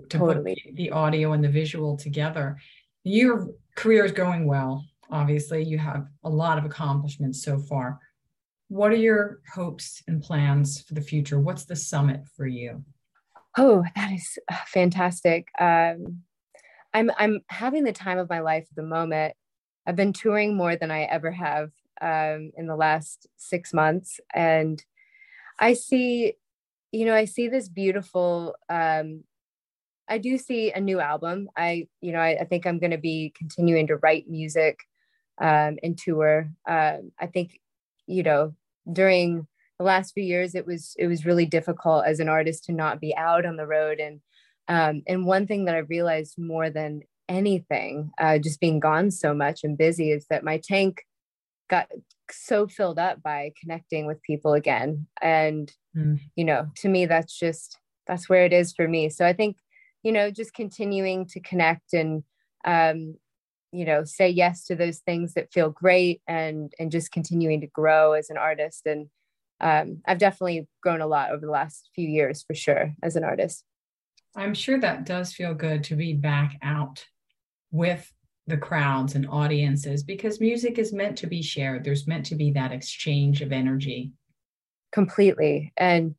to 0.09 0.17
totally. 0.17 0.61
put 0.65 0.75
the 0.75 0.91
audio 0.91 1.33
and 1.33 1.43
the 1.43 1.49
visual 1.49 1.97
together. 1.97 2.57
Your 3.03 3.49
career 3.75 4.05
is 4.05 4.11
going 4.11 4.45
well 4.45 4.85
obviously 5.11 5.63
you 5.63 5.77
have 5.77 6.07
a 6.23 6.29
lot 6.29 6.57
of 6.57 6.65
accomplishments 6.65 7.43
so 7.43 7.59
far 7.59 7.99
what 8.69 8.91
are 8.91 8.95
your 8.95 9.41
hopes 9.53 10.01
and 10.07 10.21
plans 10.21 10.81
for 10.81 10.93
the 10.93 11.01
future 11.01 11.39
what's 11.39 11.65
the 11.65 11.75
summit 11.75 12.21
for 12.35 12.47
you 12.47 12.83
oh 13.57 13.83
that 13.95 14.11
is 14.11 14.39
uh, 14.49 14.55
fantastic 14.67 15.47
um, 15.59 16.21
i'm 16.93 17.11
i'm 17.17 17.41
having 17.49 17.83
the 17.83 17.91
time 17.91 18.17
of 18.17 18.29
my 18.29 18.39
life 18.39 18.65
at 18.69 18.75
the 18.75 18.83
moment 18.83 19.33
i've 19.85 19.95
been 19.95 20.13
touring 20.13 20.55
more 20.55 20.75
than 20.75 20.91
i 20.91 21.03
ever 21.03 21.31
have 21.31 21.71
um, 22.01 22.51
in 22.57 22.65
the 22.65 22.75
last 22.75 23.27
six 23.37 23.73
months 23.73 24.19
and 24.33 24.83
i 25.59 25.73
see 25.73 26.33
you 26.91 27.05
know 27.05 27.15
i 27.15 27.25
see 27.25 27.47
this 27.47 27.69
beautiful 27.69 28.55
um, 28.69 29.23
I 30.11 30.17
do 30.17 30.37
see 30.37 30.73
a 30.73 30.81
new 30.81 30.99
album. 30.99 31.49
I, 31.55 31.87
you 32.01 32.11
know, 32.11 32.19
I, 32.19 32.39
I 32.41 32.43
think 32.43 32.67
I'm 32.67 32.79
going 32.79 32.91
to 32.91 32.97
be 32.97 33.31
continuing 33.33 33.87
to 33.87 33.95
write 33.95 34.27
music 34.27 34.81
um, 35.39 35.77
and 35.81 35.97
tour. 35.97 36.51
Um, 36.67 37.13
I 37.17 37.27
think, 37.27 37.61
you 38.07 38.21
know, 38.21 38.53
during 38.91 39.47
the 39.79 39.85
last 39.85 40.13
few 40.13 40.23
years, 40.23 40.53
it 40.53 40.67
was 40.67 40.95
it 40.99 41.07
was 41.07 41.25
really 41.25 41.45
difficult 41.45 42.05
as 42.05 42.19
an 42.19 42.27
artist 42.27 42.65
to 42.65 42.73
not 42.73 42.99
be 42.99 43.15
out 43.15 43.45
on 43.45 43.55
the 43.55 43.65
road. 43.65 44.01
And 44.01 44.19
um, 44.67 45.01
and 45.07 45.25
one 45.25 45.47
thing 45.47 45.65
that 45.65 45.75
I 45.75 45.79
realized 45.79 46.37
more 46.37 46.69
than 46.69 47.03
anything, 47.31 48.11
uh, 48.17 48.37
just 48.37 48.59
being 48.59 48.79
gone 48.79 49.11
so 49.11 49.33
much 49.33 49.63
and 49.63 49.77
busy, 49.77 50.11
is 50.11 50.25
that 50.29 50.43
my 50.43 50.59
tank 50.63 51.03
got 51.69 51.87
so 52.29 52.67
filled 52.67 52.99
up 52.99 53.21
by 53.23 53.51
connecting 53.59 54.05
with 54.05 54.21
people 54.23 54.53
again. 54.53 55.07
And 55.21 55.71
mm. 55.95 56.19
you 56.35 56.45
know, 56.45 56.69
to 56.77 56.89
me, 56.89 57.05
that's 57.05 57.37
just 57.37 57.77
that's 58.07 58.29
where 58.29 58.45
it 58.45 58.53
is 58.53 58.73
for 58.73 58.87
me. 58.87 59.09
So 59.09 59.25
I 59.25 59.33
think, 59.33 59.57
you 60.03 60.11
know, 60.11 60.31
just 60.31 60.53
continuing 60.53 61.25
to 61.27 61.39
connect 61.39 61.93
and 61.93 62.23
um, 62.65 63.15
you 63.71 63.85
know 63.85 64.03
say 64.03 64.29
yes 64.29 64.65
to 64.65 64.75
those 64.75 64.99
things 64.99 65.33
that 65.33 65.51
feel 65.51 65.69
great 65.69 66.21
and 66.27 66.73
and 66.79 66.91
just 66.91 67.11
continuing 67.11 67.61
to 67.61 67.67
grow 67.67 68.13
as 68.13 68.29
an 68.29 68.37
artist 68.37 68.85
and 68.85 69.07
um, 69.61 70.01
i've 70.05 70.17
definitely 70.17 70.67
grown 70.81 71.01
a 71.01 71.07
lot 71.07 71.31
over 71.31 71.45
the 71.45 71.51
last 71.51 71.89
few 71.95 72.07
years 72.07 72.43
for 72.43 72.53
sure 72.53 72.93
as 73.01 73.15
an 73.15 73.23
artist 73.23 73.63
i'm 74.35 74.53
sure 74.53 74.79
that 74.79 75.05
does 75.05 75.33
feel 75.33 75.53
good 75.53 75.83
to 75.83 75.95
be 75.95 76.13
back 76.13 76.57
out 76.61 77.05
with 77.71 78.11
the 78.47 78.57
crowds 78.57 79.15
and 79.15 79.27
audiences 79.29 80.03
because 80.03 80.41
music 80.41 80.77
is 80.77 80.93
meant 80.93 81.17
to 81.19 81.27
be 81.27 81.41
shared. 81.41 81.83
There's 81.83 82.07
meant 82.07 82.25
to 82.27 82.35
be 82.35 82.51
that 82.51 82.71
exchange 82.71 83.41
of 83.41 83.51
energy. 83.51 84.11
Completely. 84.91 85.71
And 85.77 86.15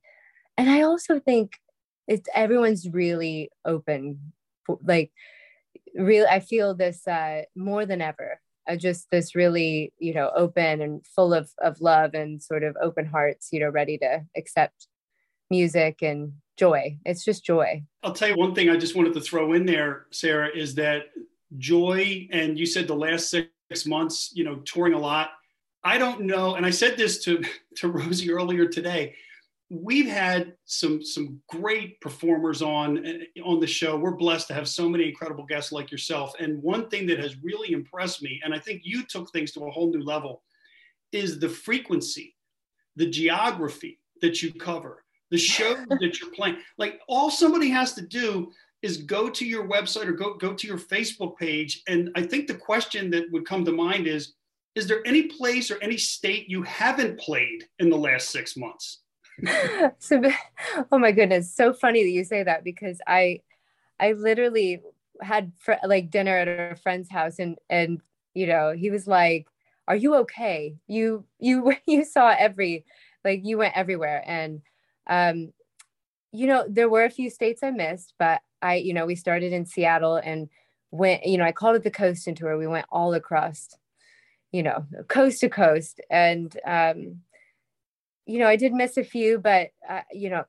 and 0.56 0.71
i 0.71 0.82
also 0.82 1.18
think 1.18 1.59
it's 2.06 2.28
everyone's 2.35 2.88
really 2.88 3.50
open 3.64 4.32
like 4.82 5.11
really 5.94 6.26
i 6.26 6.40
feel 6.40 6.75
this 6.75 7.06
uh, 7.06 7.42
more 7.54 7.87
than 7.87 8.00
ever. 8.00 8.40
Uh, 8.68 8.76
just 8.76 9.11
this 9.11 9.35
really 9.35 9.92
you 9.99 10.14
know 10.14 10.30
open 10.37 10.80
and 10.80 11.04
full 11.04 11.35
of 11.35 11.50
of 11.61 11.80
love 11.80 12.14
and 12.14 12.40
sort 12.40 12.62
of 12.62 12.76
open 12.80 13.04
hearts 13.04 13.49
you 13.50 13.59
know 13.59 13.68
ready 13.68 13.99
to 13.99 14.25
accept 14.37 14.87
music 15.50 16.00
and 16.00 16.32
joy. 16.56 16.97
It's 17.04 17.25
just 17.25 17.44
joy. 17.44 17.82
I'll 18.04 18.12
tell 18.12 18.28
you 18.28 18.37
one 18.37 18.54
thing 18.54 18.71
i 18.71 18.76
just 18.76 18.94
wanted 18.94 19.14
to 19.14 19.21
throw 19.21 19.52
in 19.52 19.66
there 19.66 20.06
sarah 20.12 20.49
is 20.54 20.76
that 20.76 21.06
joy 21.59 22.28
and 22.30 22.59
you 22.59 22.66
said 22.66 22.87
the 22.87 22.94
last 22.94 23.30
six 23.30 23.87
months, 23.87 24.30
you 24.35 24.44
know, 24.44 24.56
touring 24.64 24.94
a 24.94 24.99
lot. 24.99 25.30
I 25.85 25.99
don't 25.99 26.23
know, 26.23 26.54
and 26.54 26.64
I 26.64 26.71
said 26.71 26.97
this 26.97 27.23
to 27.25 27.42
to 27.76 27.88
Rosie 27.88 28.32
earlier 28.32 28.66
today. 28.66 29.14
We've 29.71 30.06
had 30.06 30.54
some 30.66 31.02
some 31.02 31.40
great 31.49 32.00
performers 32.00 32.62
on 32.62 33.04
eh, 33.06 33.40
on 33.44 33.59
the 33.59 33.66
show. 33.66 33.97
We're 33.97 34.12
blessed 34.12 34.49
to 34.49 34.54
have 34.54 34.68
so 34.68 34.88
many 34.88 35.09
incredible 35.09 35.44
guests 35.44 35.73
like 35.73 35.90
yourself. 35.90 36.35
And 36.38 36.62
one 36.62 36.88
thing 36.88 37.06
that 37.06 37.18
has 37.18 37.42
really 37.42 37.73
impressed 37.73 38.23
me, 38.23 38.40
and 38.44 38.54
I 38.54 38.59
think 38.59 38.82
you 38.85 39.02
took 39.04 39.32
things 39.32 39.52
to 39.52 39.64
a 39.64 39.71
whole 39.71 39.90
new 39.90 40.02
level, 40.02 40.42
is 41.11 41.38
the 41.38 41.49
frequency, 41.49 42.37
the 42.97 43.09
geography 43.09 43.99
that 44.21 44.42
you 44.42 44.52
cover, 44.52 45.04
the 45.30 45.38
shows 45.38 45.78
that 45.88 46.21
you're 46.21 46.30
playing. 46.32 46.59
Like 46.78 47.00
all 47.09 47.30
somebody 47.30 47.71
has 47.71 47.94
to 47.94 48.02
do 48.02 48.52
is 48.82 48.98
go 48.98 49.30
to 49.30 49.46
your 49.46 49.66
website 49.66 50.06
or 50.06 50.12
go, 50.12 50.34
go 50.34 50.52
to 50.52 50.66
your 50.66 50.78
Facebook 50.78 51.36
page. 51.38 51.82
And 51.86 52.10
I 52.16 52.22
think 52.22 52.48
the 52.48 52.54
question 52.54 53.10
that 53.10 53.30
would 53.30 53.46
come 53.46 53.64
to 53.64 53.72
mind 53.72 54.06
is 54.06 54.34
Is 54.74 54.86
there 54.86 55.06
any 55.06 55.24
place 55.24 55.70
or 55.70 55.78
any 55.82 55.96
state 55.96 56.48
you 56.48 56.62
haven't 56.62 57.20
played 57.20 57.64
in 57.78 57.90
the 57.90 57.96
last 57.96 58.30
six 58.30 58.56
months? 58.56 59.02
so, 59.98 60.20
oh 60.90 60.98
my 60.98 61.12
goodness, 61.12 61.54
so 61.54 61.72
funny 61.72 62.02
that 62.02 62.10
you 62.10 62.24
say 62.24 62.42
that 62.42 62.64
because 62.64 63.00
I, 63.06 63.40
I 63.98 64.12
literally 64.12 64.82
had 65.20 65.52
fr- 65.58 65.84
like 65.84 66.10
dinner 66.10 66.36
at 66.36 66.48
a 66.72 66.76
friend's 66.76 67.10
house 67.10 67.38
and 67.38 67.56
and 67.70 68.00
you 68.34 68.46
know 68.46 68.72
he 68.72 68.90
was 68.90 69.06
like, 69.06 69.46
"Are 69.86 69.96
you 69.96 70.16
okay? 70.16 70.76
You 70.86 71.24
you 71.38 71.74
you 71.86 72.04
saw 72.04 72.34
every 72.36 72.84
like 73.24 73.40
you 73.44 73.58
went 73.58 73.76
everywhere 73.76 74.22
and 74.26 74.62
um 75.06 75.52
you 76.32 76.46
know 76.46 76.64
there 76.68 76.88
were 76.88 77.04
a 77.04 77.10
few 77.10 77.30
states 77.30 77.62
I 77.62 77.70
missed, 77.70 78.14
but 78.18 78.40
I, 78.62 78.76
you 78.76 78.95
know, 78.95 79.07
we 79.07 79.16
started 79.16 79.52
in 79.52 79.66
Seattle 79.66 80.16
and 80.16 80.49
went, 80.90 81.26
you 81.26 81.38
know, 81.38 81.45
I 81.45 81.52
called 81.52 81.76
it 81.76 81.83
the 81.83 81.90
Coast 81.90 82.26
and 82.26 82.37
Tour. 82.37 82.57
We 82.57 82.66
went 82.66 82.87
all 82.90 83.14
across, 83.14 83.71
you 84.52 84.62
know, 84.62 84.87
coast 85.09 85.40
to 85.40 85.49
coast. 85.49 86.00
And, 86.11 86.57
um, 86.64 87.23
you 88.26 88.38
know, 88.38 88.47
I 88.47 88.57
did 88.57 88.73
miss 88.73 88.97
a 88.97 89.04
few, 89.04 89.38
but, 89.38 89.71
uh, 89.88 90.02
you 90.12 90.31
know, 90.31 90.45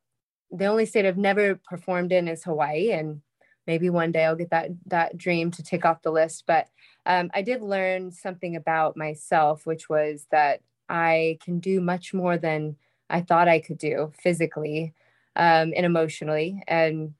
the 0.51 0.65
only 0.65 0.85
state 0.85 1.05
I've 1.05 1.17
never 1.17 1.55
performed 1.55 2.11
in 2.11 2.27
is 2.27 2.43
Hawaii. 2.43 2.91
And 2.91 3.21
maybe 3.65 3.89
one 3.89 4.11
day 4.11 4.25
I'll 4.25 4.35
get 4.35 4.51
that, 4.51 4.69
that 4.87 5.17
dream 5.17 5.49
to 5.51 5.63
tick 5.63 5.85
off 5.85 6.03
the 6.03 6.11
list. 6.11 6.43
But 6.45 6.67
um, 7.05 7.31
I 7.33 7.41
did 7.41 7.61
learn 7.61 8.11
something 8.11 8.55
about 8.55 8.95
myself, 8.95 9.65
which 9.65 9.89
was 9.89 10.27
that 10.31 10.61
I 10.89 11.39
can 11.43 11.59
do 11.59 11.81
much 11.81 12.13
more 12.13 12.37
than 12.37 12.75
I 13.09 13.21
thought 13.21 13.47
I 13.47 13.59
could 13.59 13.77
do 13.77 14.11
physically 14.21 14.93
um, 15.35 15.73
and 15.75 15.85
emotionally. 15.85 16.61
And 16.67 17.13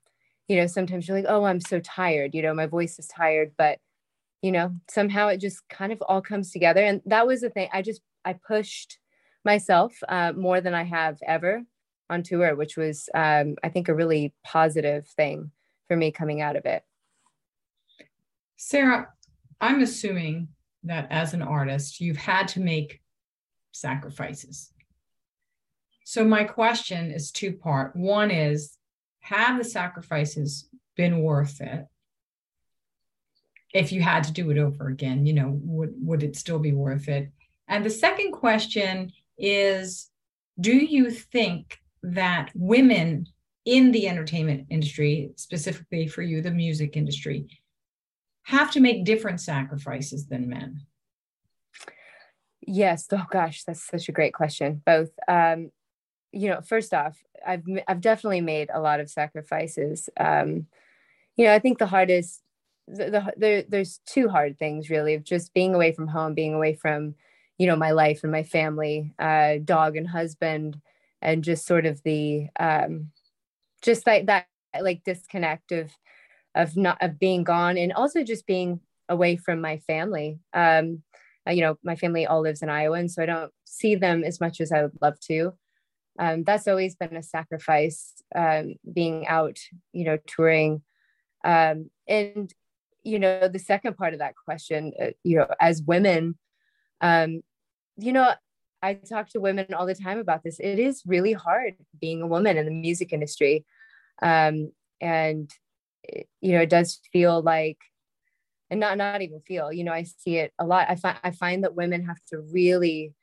you 0.48 0.58
know, 0.58 0.68
sometimes 0.68 1.08
you're 1.08 1.18
like, 1.18 1.26
oh, 1.28 1.44
I'm 1.46 1.62
so 1.62 1.80
tired, 1.80 2.34
you 2.34 2.42
know, 2.42 2.54
my 2.54 2.66
voice 2.66 3.00
is 3.00 3.08
tired, 3.08 3.54
but 3.58 3.80
you 4.42 4.52
know, 4.52 4.76
somehow 4.90 5.30
it 5.30 5.38
just 5.38 5.68
kind 5.70 5.94
of 5.94 6.02
all 6.02 6.22
comes 6.22 6.52
together. 6.52 6.84
And 6.84 7.02
that 7.06 7.26
was 7.26 7.42
the 7.42 7.50
thing. 7.50 7.70
I 7.72 7.82
just 7.82 8.02
I 8.26 8.34
pushed 8.34 9.00
myself 9.46 9.94
uh, 10.08 10.34
more 10.34 10.60
than 10.60 10.74
I 10.74 10.84
have 10.84 11.18
ever 11.26 11.64
on 12.10 12.24
tour, 12.24 12.54
which 12.56 12.76
was 12.76 13.10
um, 13.14 13.56
I 13.64 13.70
think 13.70 13.88
a 13.88 13.96
really 13.96 14.34
positive 14.44 15.08
thing 15.08 15.52
for 15.88 15.96
me 15.96 16.12
coming 16.12 16.42
out 16.42 16.58
of 16.58 16.66
it. 16.66 16.84
Sarah, 18.58 19.10
I'm 19.62 19.82
assuming 19.82 20.50
that 20.84 21.08
as 21.10 21.34
an 21.34 21.42
artist, 21.42 22.02
you've 22.02 22.18
had 22.18 22.50
to 22.50 22.60
make 22.60 23.02
sacrifices. 23.72 24.72
So 26.06 26.26
my 26.26 26.44
question 26.44 27.12
is 27.12 27.32
two 27.32 27.54
part. 27.54 27.96
One 27.96 28.30
is 28.30 28.78
have 29.24 29.58
the 29.58 29.64
sacrifices 29.64 30.68
been 30.96 31.22
worth 31.22 31.62
it? 31.62 31.88
If 33.74 33.92
you 33.92 34.02
had 34.02 34.26
to 34.26 34.34
do 34.34 34.52
it 34.52 34.58
over 34.58 34.88
again, 34.88 35.26
you 35.26 35.34
know, 35.34 35.60
would 35.64 35.94
would 35.98 36.24
it 36.24 36.36
still 36.36 36.60
be 36.60 36.74
worth 36.74 37.08
it? 37.08 37.32
And 37.68 37.84
the 37.84 37.90
second 37.90 38.34
question 38.34 39.12
is 39.38 40.10
do 40.60 40.76
you 40.76 41.10
think 41.10 41.80
that 42.04 42.52
women 42.54 43.28
in 43.66 43.92
the 43.92 44.08
entertainment 44.08 44.68
industry, 44.70 45.32
specifically 45.38 46.08
for 46.08 46.22
you, 46.22 46.42
the 46.42 46.52
music 46.52 46.96
industry, 46.96 47.48
have 48.44 48.72
to 48.72 48.82
make 48.82 49.06
different 49.06 49.40
sacrifices 49.40 50.28
than 50.28 50.50
men? 50.50 50.82
Yes. 52.62 53.08
Oh 53.12 53.26
gosh, 53.32 53.64
that's 53.64 53.88
such 53.88 54.10
a 54.10 54.12
great 54.12 54.34
question. 54.34 54.82
Both. 54.86 55.12
Um, 55.28 55.72
you 56.34 56.50
know, 56.50 56.62
first 56.62 56.94
off, 56.94 57.24
I've 57.46 57.64
I've 57.88 58.02
definitely 58.02 58.42
made 58.42 58.70
a 58.74 58.82
lot 58.82 59.00
of 59.00 59.10
sacrifices. 59.10 60.10
Um, 60.20 60.68
you 61.38 61.46
know, 61.46 61.54
I 61.54 61.60
think 61.60 61.78
the 61.80 61.88
hardest, 61.88 62.42
the, 62.88 63.06
the, 63.12 63.34
the 63.38 63.66
there's 63.70 64.02
two 64.06 64.30
hard 64.30 64.60
things 64.60 64.90
really 64.90 65.14
of 65.14 65.24
just 65.24 65.54
being 65.54 65.76
away 65.76 65.94
from 65.94 66.08
home, 66.08 66.34
being 66.34 66.54
away 66.54 66.74
from, 66.76 67.16
you 67.58 67.68
know, 67.68 67.76
my 67.76 67.92
life 67.92 68.22
and 68.24 68.32
my 68.32 68.44
family, 68.44 69.14
uh, 69.20 69.56
dog 69.64 69.96
and 69.96 70.08
husband, 70.08 70.82
and 71.22 71.44
just 71.44 71.66
sort 71.66 71.86
of 71.86 72.02
the, 72.04 72.48
um, 72.60 73.12
just 73.82 74.08
like 74.08 74.26
that, 74.28 74.48
like 74.82 75.04
disconnect 75.04 75.72
of, 75.72 75.92
of 76.56 76.76
not 76.78 76.98
of 77.02 77.20
being 77.20 77.44
gone, 77.44 77.78
and 77.78 77.94
also 77.94 78.24
just 78.24 78.48
being 78.48 78.80
away 79.10 79.36
from 79.38 79.62
my 79.62 79.78
family. 79.78 80.40
Um, 80.54 81.04
uh, 81.48 81.52
you 81.52 81.62
know, 81.62 81.78
my 81.84 81.96
family 81.96 82.26
all 82.26 82.42
lives 82.42 82.62
in 82.62 82.70
Iowa, 82.70 82.98
and 82.98 83.12
so 83.12 83.24
I 83.24 83.28
don't 83.28 83.52
see 83.66 83.96
them 83.96 84.24
as 84.24 84.40
much 84.42 84.62
as 84.62 84.72
I 84.72 84.84
would 84.84 84.98
love 85.02 85.20
to 85.22 85.54
um, 86.20 86.44
that's 86.44 86.68
always 86.68 86.96
been 86.96 87.16
a 87.16 87.24
sacrifice 87.24 88.14
um, 88.36 88.76
being 88.92 89.28
out 89.28 89.58
you 89.92 90.06
know 90.06 90.18
touring. 90.28 90.82
Um, 91.44 91.90
and 92.08 92.54
you 93.04 93.20
know 93.20 93.48
the 93.48 93.60
second 93.60 93.98
part 93.98 94.14
of 94.14 94.20
that 94.20 94.36
question 94.46 94.94
uh, 95.02 95.08
you 95.24 95.38
know 95.38 95.48
as 95.60 95.82
women 95.82 96.38
um, 97.02 97.42
you 97.98 98.14
know 98.14 98.34
i 98.82 98.94
talk 98.94 99.28
to 99.30 99.42
women 99.42 99.68
all 99.74 99.86
the 99.86 99.96
time 99.96 100.20
about 100.20 100.44
this. 100.44 100.60
It 100.60 100.80
is 100.80 101.04
really 101.06 101.34
hard 101.34 101.76
being 102.00 102.22
a 102.22 102.28
woman 102.28 102.58
in 102.58 102.66
the 102.66 102.72
music 102.72 103.14
industry. 103.14 103.66
Um, 104.22 104.72
and 105.02 105.52
you 106.42 106.54
know 106.54 106.62
it 106.62 106.70
does 106.70 107.00
feel 107.12 107.42
like 107.42 107.78
and 108.70 108.80
not 108.80 108.98
not 108.98 109.22
even 109.22 109.40
feel 109.42 109.72
you 109.72 109.84
know 109.84 109.94
i 109.94 110.04
see 110.04 110.38
it 110.38 110.54
a 110.60 110.66
lot. 110.66 110.88
I 110.90 110.96
find 110.96 111.18
i 111.24 111.32
find 111.32 111.64
that 111.64 111.76
women 111.76 112.06
have 112.06 112.20
to 112.30 112.40
really 112.40 113.14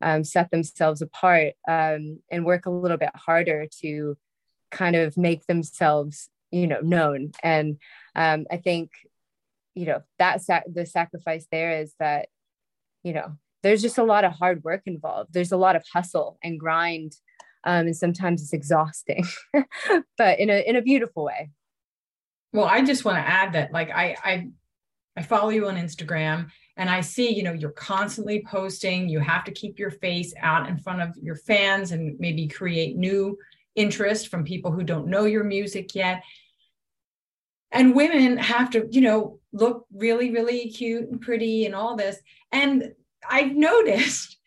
um, 0.00 0.24
set 0.24 0.50
themselves 0.50 1.02
apart 1.02 1.54
um, 1.68 2.20
and 2.30 2.44
work 2.44 2.66
a 2.66 2.70
little 2.70 2.96
bit 2.96 3.14
harder 3.14 3.66
to 3.80 4.16
kind 4.70 4.96
of 4.96 5.16
make 5.16 5.46
themselves 5.46 6.28
you 6.50 6.66
know 6.66 6.80
known. 6.80 7.32
And 7.42 7.78
um, 8.14 8.46
i 8.50 8.56
think 8.56 8.90
you 9.74 9.86
know 9.86 10.02
that 10.18 10.42
sac- 10.42 10.64
the 10.72 10.84
sacrifice 10.84 11.46
there 11.50 11.80
is 11.80 11.94
that 12.00 12.28
you 13.02 13.12
know 13.12 13.36
there's 13.62 13.82
just 13.82 13.98
a 13.98 14.04
lot 14.04 14.24
of 14.24 14.32
hard 14.32 14.64
work 14.64 14.82
involved. 14.86 15.34
There's 15.34 15.52
a 15.52 15.56
lot 15.56 15.76
of 15.76 15.84
hustle 15.92 16.38
and 16.42 16.58
grind 16.58 17.12
um, 17.64 17.86
and 17.86 17.96
sometimes 17.96 18.42
it's 18.42 18.52
exhausting 18.52 19.24
but 20.18 20.38
in 20.38 20.50
a 20.50 20.66
in 20.68 20.76
a 20.76 20.82
beautiful 20.82 21.24
way. 21.24 21.50
Well 22.52 22.66
i 22.66 22.82
just 22.82 23.04
want 23.04 23.18
to 23.18 23.28
add 23.28 23.52
that 23.52 23.72
like 23.72 23.90
i 23.90 24.16
i 24.24 24.48
i 25.16 25.22
follow 25.22 25.50
you 25.50 25.68
on 25.68 25.76
instagram 25.76 26.50
and 26.76 26.88
i 26.88 27.00
see 27.00 27.34
you 27.34 27.42
know 27.42 27.52
you're 27.52 27.70
constantly 27.70 28.42
posting 28.46 29.08
you 29.08 29.20
have 29.20 29.44
to 29.44 29.52
keep 29.52 29.78
your 29.78 29.90
face 29.90 30.32
out 30.40 30.68
in 30.68 30.78
front 30.78 31.00
of 31.00 31.16
your 31.20 31.36
fans 31.36 31.92
and 31.92 32.18
maybe 32.18 32.46
create 32.48 32.96
new 32.96 33.36
interest 33.74 34.28
from 34.28 34.44
people 34.44 34.70
who 34.70 34.82
don't 34.82 35.08
know 35.08 35.24
your 35.24 35.44
music 35.44 35.94
yet. 35.94 36.22
And 37.72 37.94
women 37.94 38.36
have 38.36 38.70
to 38.70 38.88
you 38.90 39.00
know 39.00 39.38
look 39.52 39.86
really 39.92 40.30
really 40.30 40.70
cute 40.70 41.08
and 41.08 41.20
pretty 41.20 41.66
and 41.66 41.74
all 41.74 41.96
this. 41.96 42.18
And 42.52 42.92
i've 43.28 43.54
noticed 43.54 44.38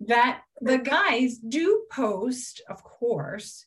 that 0.00 0.42
the 0.60 0.76
guys 0.76 1.38
do 1.38 1.84
post 1.90 2.60
of 2.68 2.84
course 2.84 3.64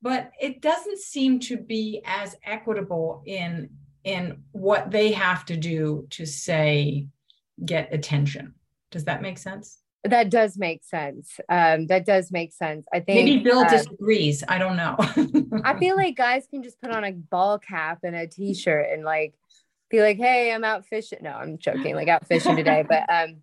but 0.00 0.30
it 0.40 0.62
doesn't 0.62 0.98
seem 0.98 1.38
to 1.38 1.58
be 1.58 2.00
as 2.06 2.34
equitable 2.42 3.22
in 3.26 3.68
in 4.04 4.42
what 4.52 4.90
they 4.90 5.12
have 5.12 5.44
to 5.44 5.56
do 5.58 6.06
to 6.08 6.24
say 6.24 7.06
get 7.64 7.92
attention. 7.92 8.54
Does 8.90 9.04
that 9.04 9.22
make 9.22 9.38
sense? 9.38 9.78
That 10.04 10.30
does 10.30 10.56
make 10.56 10.82
sense. 10.82 11.38
Um, 11.48 11.86
that 11.88 12.06
does 12.06 12.32
make 12.32 12.52
sense. 12.52 12.86
I 12.92 13.00
think 13.00 13.26
maybe 13.26 13.42
Bill 13.42 13.60
uh, 13.60 13.68
disagrees. 13.68 14.42
I 14.48 14.58
don't 14.58 14.76
know. 14.76 14.96
I 15.64 15.78
feel 15.78 15.94
like 15.94 16.16
guys 16.16 16.46
can 16.50 16.62
just 16.62 16.80
put 16.80 16.90
on 16.90 17.04
a 17.04 17.12
ball 17.12 17.58
cap 17.58 17.98
and 18.02 18.16
a 18.16 18.26
t-shirt 18.26 18.86
and 18.90 19.04
like 19.04 19.34
be 19.90 20.00
like, 20.00 20.16
"Hey, 20.16 20.52
I'm 20.52 20.64
out 20.64 20.86
fishing." 20.86 21.18
No, 21.20 21.32
I'm 21.32 21.58
joking. 21.58 21.94
Like 21.94 22.08
out 22.08 22.26
fishing 22.26 22.56
today, 22.56 22.82
but 22.88 23.04
um, 23.12 23.42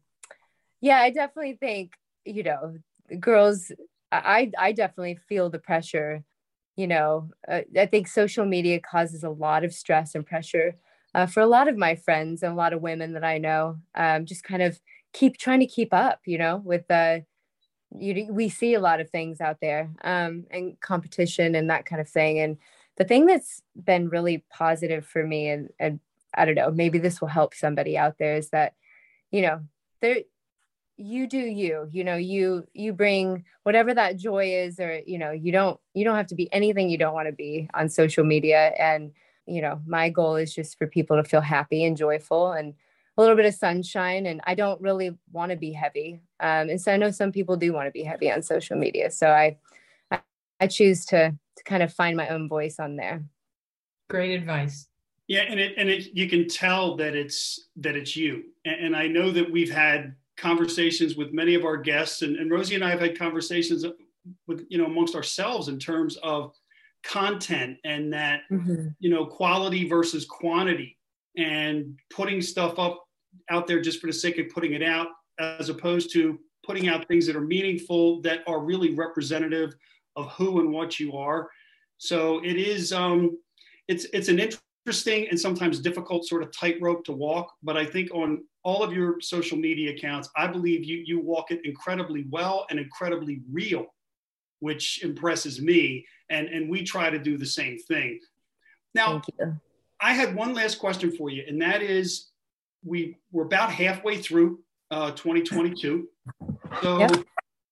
yeah, 0.81 0.97
I 0.99 1.11
definitely 1.11 1.57
think 1.59 1.91
you 2.25 2.41
know, 2.41 2.77
girls. 3.19 3.71
I 4.11 4.51
I 4.57 4.71
definitely 4.71 5.19
feel 5.29 5.51
the 5.51 5.59
pressure. 5.59 6.23
You 6.75 6.87
know, 6.87 7.29
uh, 7.47 7.61
I 7.77 7.85
think 7.85 8.07
social 8.07 8.45
media 8.45 8.79
causes 8.79 9.23
a 9.23 9.29
lot 9.29 9.63
of 9.63 9.73
stress 9.73 10.15
and 10.15 10.25
pressure 10.25 10.75
uh, 11.17 11.25
for 11.25 11.41
a 11.41 11.47
lot 11.47 11.67
of 11.67 11.75
my 11.75 11.95
friends 11.95 12.43
and 12.43 12.53
a 12.53 12.55
lot 12.55 12.73
of 12.73 12.81
women 12.81 13.13
that 13.13 13.23
I 13.23 13.39
know, 13.39 13.77
um, 13.95 14.25
just 14.27 14.43
kind 14.43 14.61
of 14.61 14.79
keep 15.13 15.37
trying 15.37 15.61
to 15.61 15.65
keep 15.65 15.91
up, 15.91 16.19
you 16.25 16.37
know, 16.37 16.61
with 16.63 16.87
the, 16.87 17.25
you, 17.97 18.27
we 18.31 18.49
see 18.49 18.75
a 18.75 18.79
lot 18.79 18.99
of 19.01 19.09
things 19.09 19.41
out 19.41 19.57
there 19.59 19.89
um, 20.03 20.45
and 20.51 20.79
competition 20.79 21.55
and 21.55 21.71
that 21.71 21.87
kind 21.87 21.99
of 21.99 22.07
thing. 22.07 22.37
And 22.37 22.57
the 22.97 23.03
thing 23.03 23.25
that's 23.25 23.63
been 23.75 24.09
really 24.09 24.45
positive 24.51 25.07
for 25.07 25.25
me, 25.25 25.49
and, 25.49 25.69
and 25.79 25.99
I 26.35 26.45
don't 26.45 26.53
know, 26.53 26.69
maybe 26.69 26.99
this 26.99 27.19
will 27.19 27.29
help 27.29 27.55
somebody 27.55 27.97
out 27.97 28.19
there, 28.19 28.35
is 28.35 28.49
that, 28.51 28.73
you 29.31 29.41
know 29.41 29.61
there 30.01 30.19
you 30.95 31.27
do 31.27 31.37
you 31.37 31.89
you 31.91 32.03
know 32.03 32.15
you 32.15 32.65
you 32.73 32.93
bring 32.93 33.43
whatever 33.63 33.93
that 33.93 34.17
joy 34.17 34.45
is 34.45 34.79
or 34.79 35.01
you 35.05 35.17
know 35.17 35.31
you 35.31 35.51
don't 35.51 35.79
you 35.93 36.03
don't 36.03 36.15
have 36.15 36.27
to 36.27 36.35
be 36.35 36.51
anything 36.53 36.89
you 36.89 36.97
don't 36.97 37.13
want 37.13 37.27
to 37.27 37.33
be 37.33 37.69
on 37.73 37.89
social 37.89 38.23
media 38.23 38.73
and 38.79 39.11
you 39.47 39.61
know 39.61 39.81
my 39.85 40.09
goal 40.09 40.35
is 40.35 40.53
just 40.53 40.77
for 40.77 40.87
people 40.87 41.17
to 41.17 41.23
feel 41.23 41.41
happy 41.41 41.83
and 41.83 41.97
joyful 41.97 42.51
and 42.51 42.73
a 43.17 43.21
little 43.21 43.35
bit 43.35 43.45
of 43.45 43.53
sunshine 43.53 44.25
and 44.25 44.41
i 44.45 44.53
don't 44.53 44.79
really 44.81 45.15
want 45.31 45.51
to 45.51 45.57
be 45.57 45.71
heavy 45.71 46.21
um, 46.39 46.69
and 46.69 46.79
so 46.79 46.91
i 46.91 46.97
know 46.97 47.11
some 47.11 47.31
people 47.31 47.55
do 47.55 47.73
want 47.73 47.87
to 47.87 47.91
be 47.91 48.03
heavy 48.03 48.31
on 48.31 48.41
social 48.41 48.77
media 48.77 49.09
so 49.09 49.27
i 49.27 49.57
i, 50.11 50.19
I 50.59 50.67
choose 50.67 51.05
to 51.07 51.35
to 51.55 51.63
kind 51.63 51.81
of 51.81 51.93
find 51.93 52.15
my 52.15 52.27
own 52.29 52.47
voice 52.47 52.79
on 52.79 52.97
there. 52.97 53.23
Great 54.09 54.35
advice. 54.39 54.87
Yeah 55.27 55.41
and 55.41 55.59
it 55.59 55.73
and 55.77 55.89
it 55.89 56.15
you 56.15 56.29
can 56.29 56.47
tell 56.47 56.95
that 56.97 57.15
it's 57.15 57.69
that 57.77 57.95
it's 57.95 58.15
you 58.15 58.43
and, 58.63 58.85
and 58.85 58.95
i 58.95 59.07
know 59.07 59.31
that 59.31 59.51
we've 59.51 59.71
had 59.71 60.15
conversations 60.37 61.15
with 61.15 61.33
many 61.33 61.55
of 61.55 61.65
our 61.65 61.77
guests, 61.77 62.21
and, 62.21 62.37
and 62.37 62.49
Rosie 62.49 62.75
and 62.75 62.85
I 62.85 62.91
have 62.91 63.01
had 63.01 63.17
conversations 63.17 63.85
with 64.45 64.65
you 64.69 64.77
know 64.77 64.85
amongst 64.85 65.15
ourselves 65.15 65.67
in 65.67 65.79
terms 65.79 66.17
of 66.17 66.53
content 67.03 67.77
and 67.83 68.11
that 68.11 68.41
mm-hmm. 68.51 68.87
you 68.99 69.09
know 69.09 69.25
quality 69.25 69.87
versus 69.87 70.25
quantity 70.25 70.97
and 71.37 71.97
putting 72.09 72.41
stuff 72.41 72.77
up 72.79 73.03
out 73.49 73.67
there 73.67 73.79
just 73.79 74.01
for 74.01 74.07
the 74.07 74.13
sake 74.13 74.37
of 74.39 74.49
putting 74.49 74.73
it 74.73 74.83
out 74.83 75.07
as 75.39 75.69
opposed 75.69 76.11
to 76.11 76.39
putting 76.65 76.87
out 76.87 77.07
things 77.07 77.25
that 77.25 77.35
are 77.35 77.41
meaningful 77.41 78.21
that 78.21 78.41
are 78.47 78.59
really 78.59 78.93
representative 78.93 79.73
of 80.15 80.29
who 80.31 80.59
and 80.59 80.71
what 80.71 80.99
you 80.99 81.15
are 81.15 81.49
so 81.97 82.43
it 82.43 82.57
is 82.57 82.91
um 82.91 83.37
it's 83.87 84.05
it's 84.13 84.27
an 84.27 84.39
interesting 84.39 85.27
and 85.29 85.39
sometimes 85.39 85.79
difficult 85.79 86.25
sort 86.25 86.43
of 86.43 86.51
tightrope 86.51 87.05
to 87.05 87.11
walk 87.11 87.53
but 87.63 87.77
i 87.77 87.85
think 87.85 88.09
on 88.13 88.41
all 88.67 88.83
of 88.83 88.91
your 88.91 89.21
social 89.21 89.57
media 89.57 89.91
accounts, 89.91 90.29
I 90.35 90.45
believe 90.45 90.83
you 90.83 91.01
you 91.05 91.21
walk 91.21 91.51
it 91.51 91.61
incredibly 91.63 92.25
well 92.29 92.65
and 92.69 92.77
incredibly 92.77 93.39
real, 93.49 93.85
which 94.59 95.03
impresses 95.03 95.61
me. 95.61 96.05
And 96.29 96.47
and 96.47 96.69
we 96.69 96.83
try 96.83 97.09
to 97.09 97.19
do 97.19 97.37
the 97.37 97.45
same 97.45 97.77
thing. 97.77 98.19
Now, 98.93 99.21
I 100.01 100.13
had 100.13 100.35
one 100.35 100.53
last 100.53 100.79
question 100.79 101.11
for 101.11 101.29
you, 101.29 101.43
and 101.47 101.61
that 101.61 101.81
is, 101.81 102.29
we 102.83 103.17
we're 103.31 103.45
about 103.45 103.71
halfway 103.71 104.17
through 104.17 104.59
uh, 104.91 105.11
2022. 105.11 106.07
So, 106.81 106.99
yep. 106.99 107.23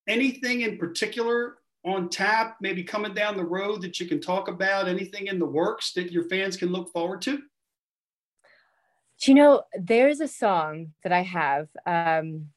anything 0.07 0.61
in 0.61 0.77
particular 0.77 1.57
on 1.83 2.09
tap, 2.09 2.57
maybe 2.61 2.83
coming 2.83 3.13
down 3.13 3.37
the 3.37 3.45
road 3.45 3.81
that 3.81 3.99
you 3.99 4.07
can 4.07 4.21
talk 4.21 4.47
about? 4.47 4.87
Anything 4.87 5.27
in 5.27 5.37
the 5.37 5.45
works 5.45 5.93
that 5.93 6.11
your 6.11 6.23
fans 6.29 6.57
can 6.57 6.69
look 6.69 6.91
forward 6.91 7.21
to? 7.23 7.41
you 9.23 9.33
know, 9.33 9.63
there's 9.73 10.19
a 10.19 10.27
song 10.27 10.93
that 11.03 11.11
I 11.11 11.21
have. 11.21 11.69
Um, 11.85 12.47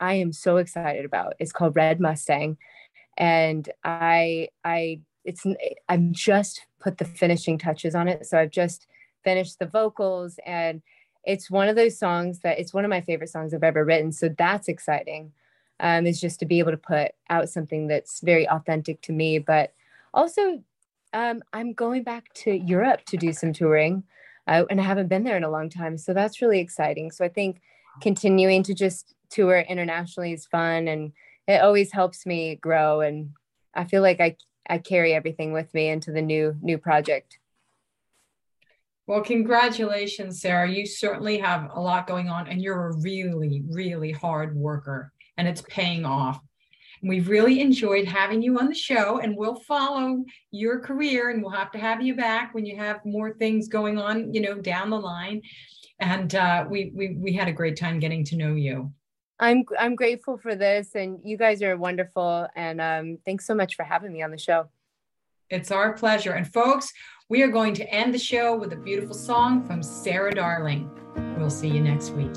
I 0.00 0.14
am 0.14 0.32
so 0.32 0.56
excited 0.56 1.04
about. 1.04 1.34
It's 1.38 1.52
called 1.52 1.76
Red 1.76 2.00
Mustang, 2.00 2.58
and 3.16 3.68
I, 3.84 4.48
I, 4.64 5.00
it's, 5.24 5.44
I'm 5.88 6.12
just 6.12 6.66
put 6.80 6.98
the 6.98 7.04
finishing 7.04 7.58
touches 7.58 7.94
on 7.94 8.08
it. 8.08 8.26
So 8.26 8.38
I've 8.38 8.50
just 8.50 8.86
finished 9.24 9.58
the 9.58 9.66
vocals, 9.66 10.38
and 10.46 10.82
it's 11.24 11.50
one 11.50 11.68
of 11.68 11.76
those 11.76 11.98
songs 11.98 12.40
that 12.40 12.58
it's 12.58 12.74
one 12.74 12.84
of 12.84 12.90
my 12.90 13.00
favorite 13.00 13.30
songs 13.30 13.52
I've 13.52 13.64
ever 13.64 13.84
written. 13.84 14.12
So 14.12 14.28
that's 14.28 14.68
exciting. 14.68 15.32
Um, 15.78 16.06
is 16.06 16.18
just 16.18 16.40
to 16.40 16.46
be 16.46 16.58
able 16.58 16.70
to 16.70 16.78
put 16.78 17.12
out 17.28 17.50
something 17.50 17.86
that's 17.86 18.22
very 18.22 18.48
authentic 18.48 19.02
to 19.02 19.12
me, 19.12 19.38
but 19.38 19.74
also 20.14 20.62
um, 21.12 21.42
I'm 21.52 21.74
going 21.74 22.02
back 22.02 22.32
to 22.34 22.50
Europe 22.50 23.04
to 23.06 23.18
do 23.18 23.34
some 23.34 23.52
touring 23.52 24.04
uh, 24.46 24.64
and 24.70 24.80
I 24.80 24.84
haven't 24.84 25.08
been 25.08 25.24
there 25.24 25.36
in 25.36 25.44
a 25.44 25.50
long 25.50 25.68
time. 25.68 25.98
So 25.98 26.12
that's 26.12 26.40
really 26.40 26.60
exciting. 26.60 27.10
So 27.10 27.24
I 27.24 27.28
think 27.28 27.60
continuing 28.00 28.62
to 28.64 28.74
just 28.74 29.14
tour 29.28 29.60
internationally 29.60 30.32
is 30.32 30.46
fun 30.46 30.88
and 30.88 31.12
it 31.46 31.62
always 31.62 31.92
helps 31.92 32.26
me 32.26 32.56
grow. 32.56 33.00
And 33.00 33.30
I 33.74 33.84
feel 33.84 34.02
like 34.02 34.20
I, 34.20 34.36
I 34.68 34.78
carry 34.78 35.14
everything 35.14 35.52
with 35.52 35.72
me 35.74 35.88
into 35.88 36.12
the 36.12 36.22
new 36.22 36.56
new 36.60 36.78
project. 36.78 37.38
Well, 39.06 39.22
congratulations, 39.22 40.40
Sarah. 40.40 40.68
You 40.68 40.84
certainly 40.84 41.38
have 41.38 41.70
a 41.72 41.80
lot 41.80 42.08
going 42.08 42.28
on, 42.28 42.48
and 42.48 42.60
you're 42.60 42.88
a 42.88 42.96
really, 42.96 43.62
really 43.70 44.10
hard 44.10 44.56
worker, 44.56 45.12
and 45.36 45.46
it's 45.46 45.62
paying 45.68 46.04
off. 46.04 46.40
We've 47.02 47.28
really 47.28 47.60
enjoyed 47.60 48.06
having 48.06 48.42
you 48.42 48.58
on 48.58 48.66
the 48.66 48.74
show, 48.74 49.20
and 49.20 49.36
we'll 49.36 49.60
follow 49.60 50.24
your 50.50 50.80
career, 50.80 51.30
and 51.30 51.40
we'll 51.40 51.52
have 51.52 51.70
to 51.72 51.78
have 51.78 52.02
you 52.02 52.16
back 52.16 52.52
when 52.52 52.66
you 52.66 52.76
have 52.78 53.04
more 53.04 53.34
things 53.34 53.68
going 53.68 53.96
on, 53.96 54.34
you 54.34 54.40
know, 54.40 54.54
down 54.54 54.90
the 54.90 54.98
line. 54.98 55.42
And 56.00 56.34
uh, 56.34 56.64
we 56.68 56.90
we 56.92 57.16
we 57.16 57.32
had 57.32 57.46
a 57.46 57.52
great 57.52 57.76
time 57.76 58.00
getting 58.00 58.24
to 58.24 58.36
know 58.36 58.54
you. 58.54 58.92
I'm 59.38 59.64
I'm 59.78 59.94
grateful 59.94 60.38
for 60.38 60.54
this, 60.54 60.94
and 60.94 61.20
you 61.24 61.36
guys 61.36 61.62
are 61.62 61.76
wonderful. 61.76 62.46
And 62.56 62.80
um, 62.80 63.18
thanks 63.24 63.46
so 63.46 63.54
much 63.54 63.74
for 63.74 63.84
having 63.84 64.12
me 64.12 64.22
on 64.22 64.30
the 64.30 64.38
show. 64.38 64.68
It's 65.50 65.70
our 65.70 65.92
pleasure. 65.92 66.32
And 66.32 66.50
folks, 66.52 66.92
we 67.28 67.42
are 67.42 67.48
going 67.48 67.74
to 67.74 67.88
end 67.88 68.14
the 68.14 68.18
show 68.18 68.56
with 68.56 68.72
a 68.72 68.76
beautiful 68.76 69.14
song 69.14 69.64
from 69.64 69.82
Sarah 69.82 70.34
Darling. 70.34 70.90
We'll 71.38 71.50
see 71.50 71.68
you 71.68 71.80
next 71.80 72.10
week. 72.10 72.32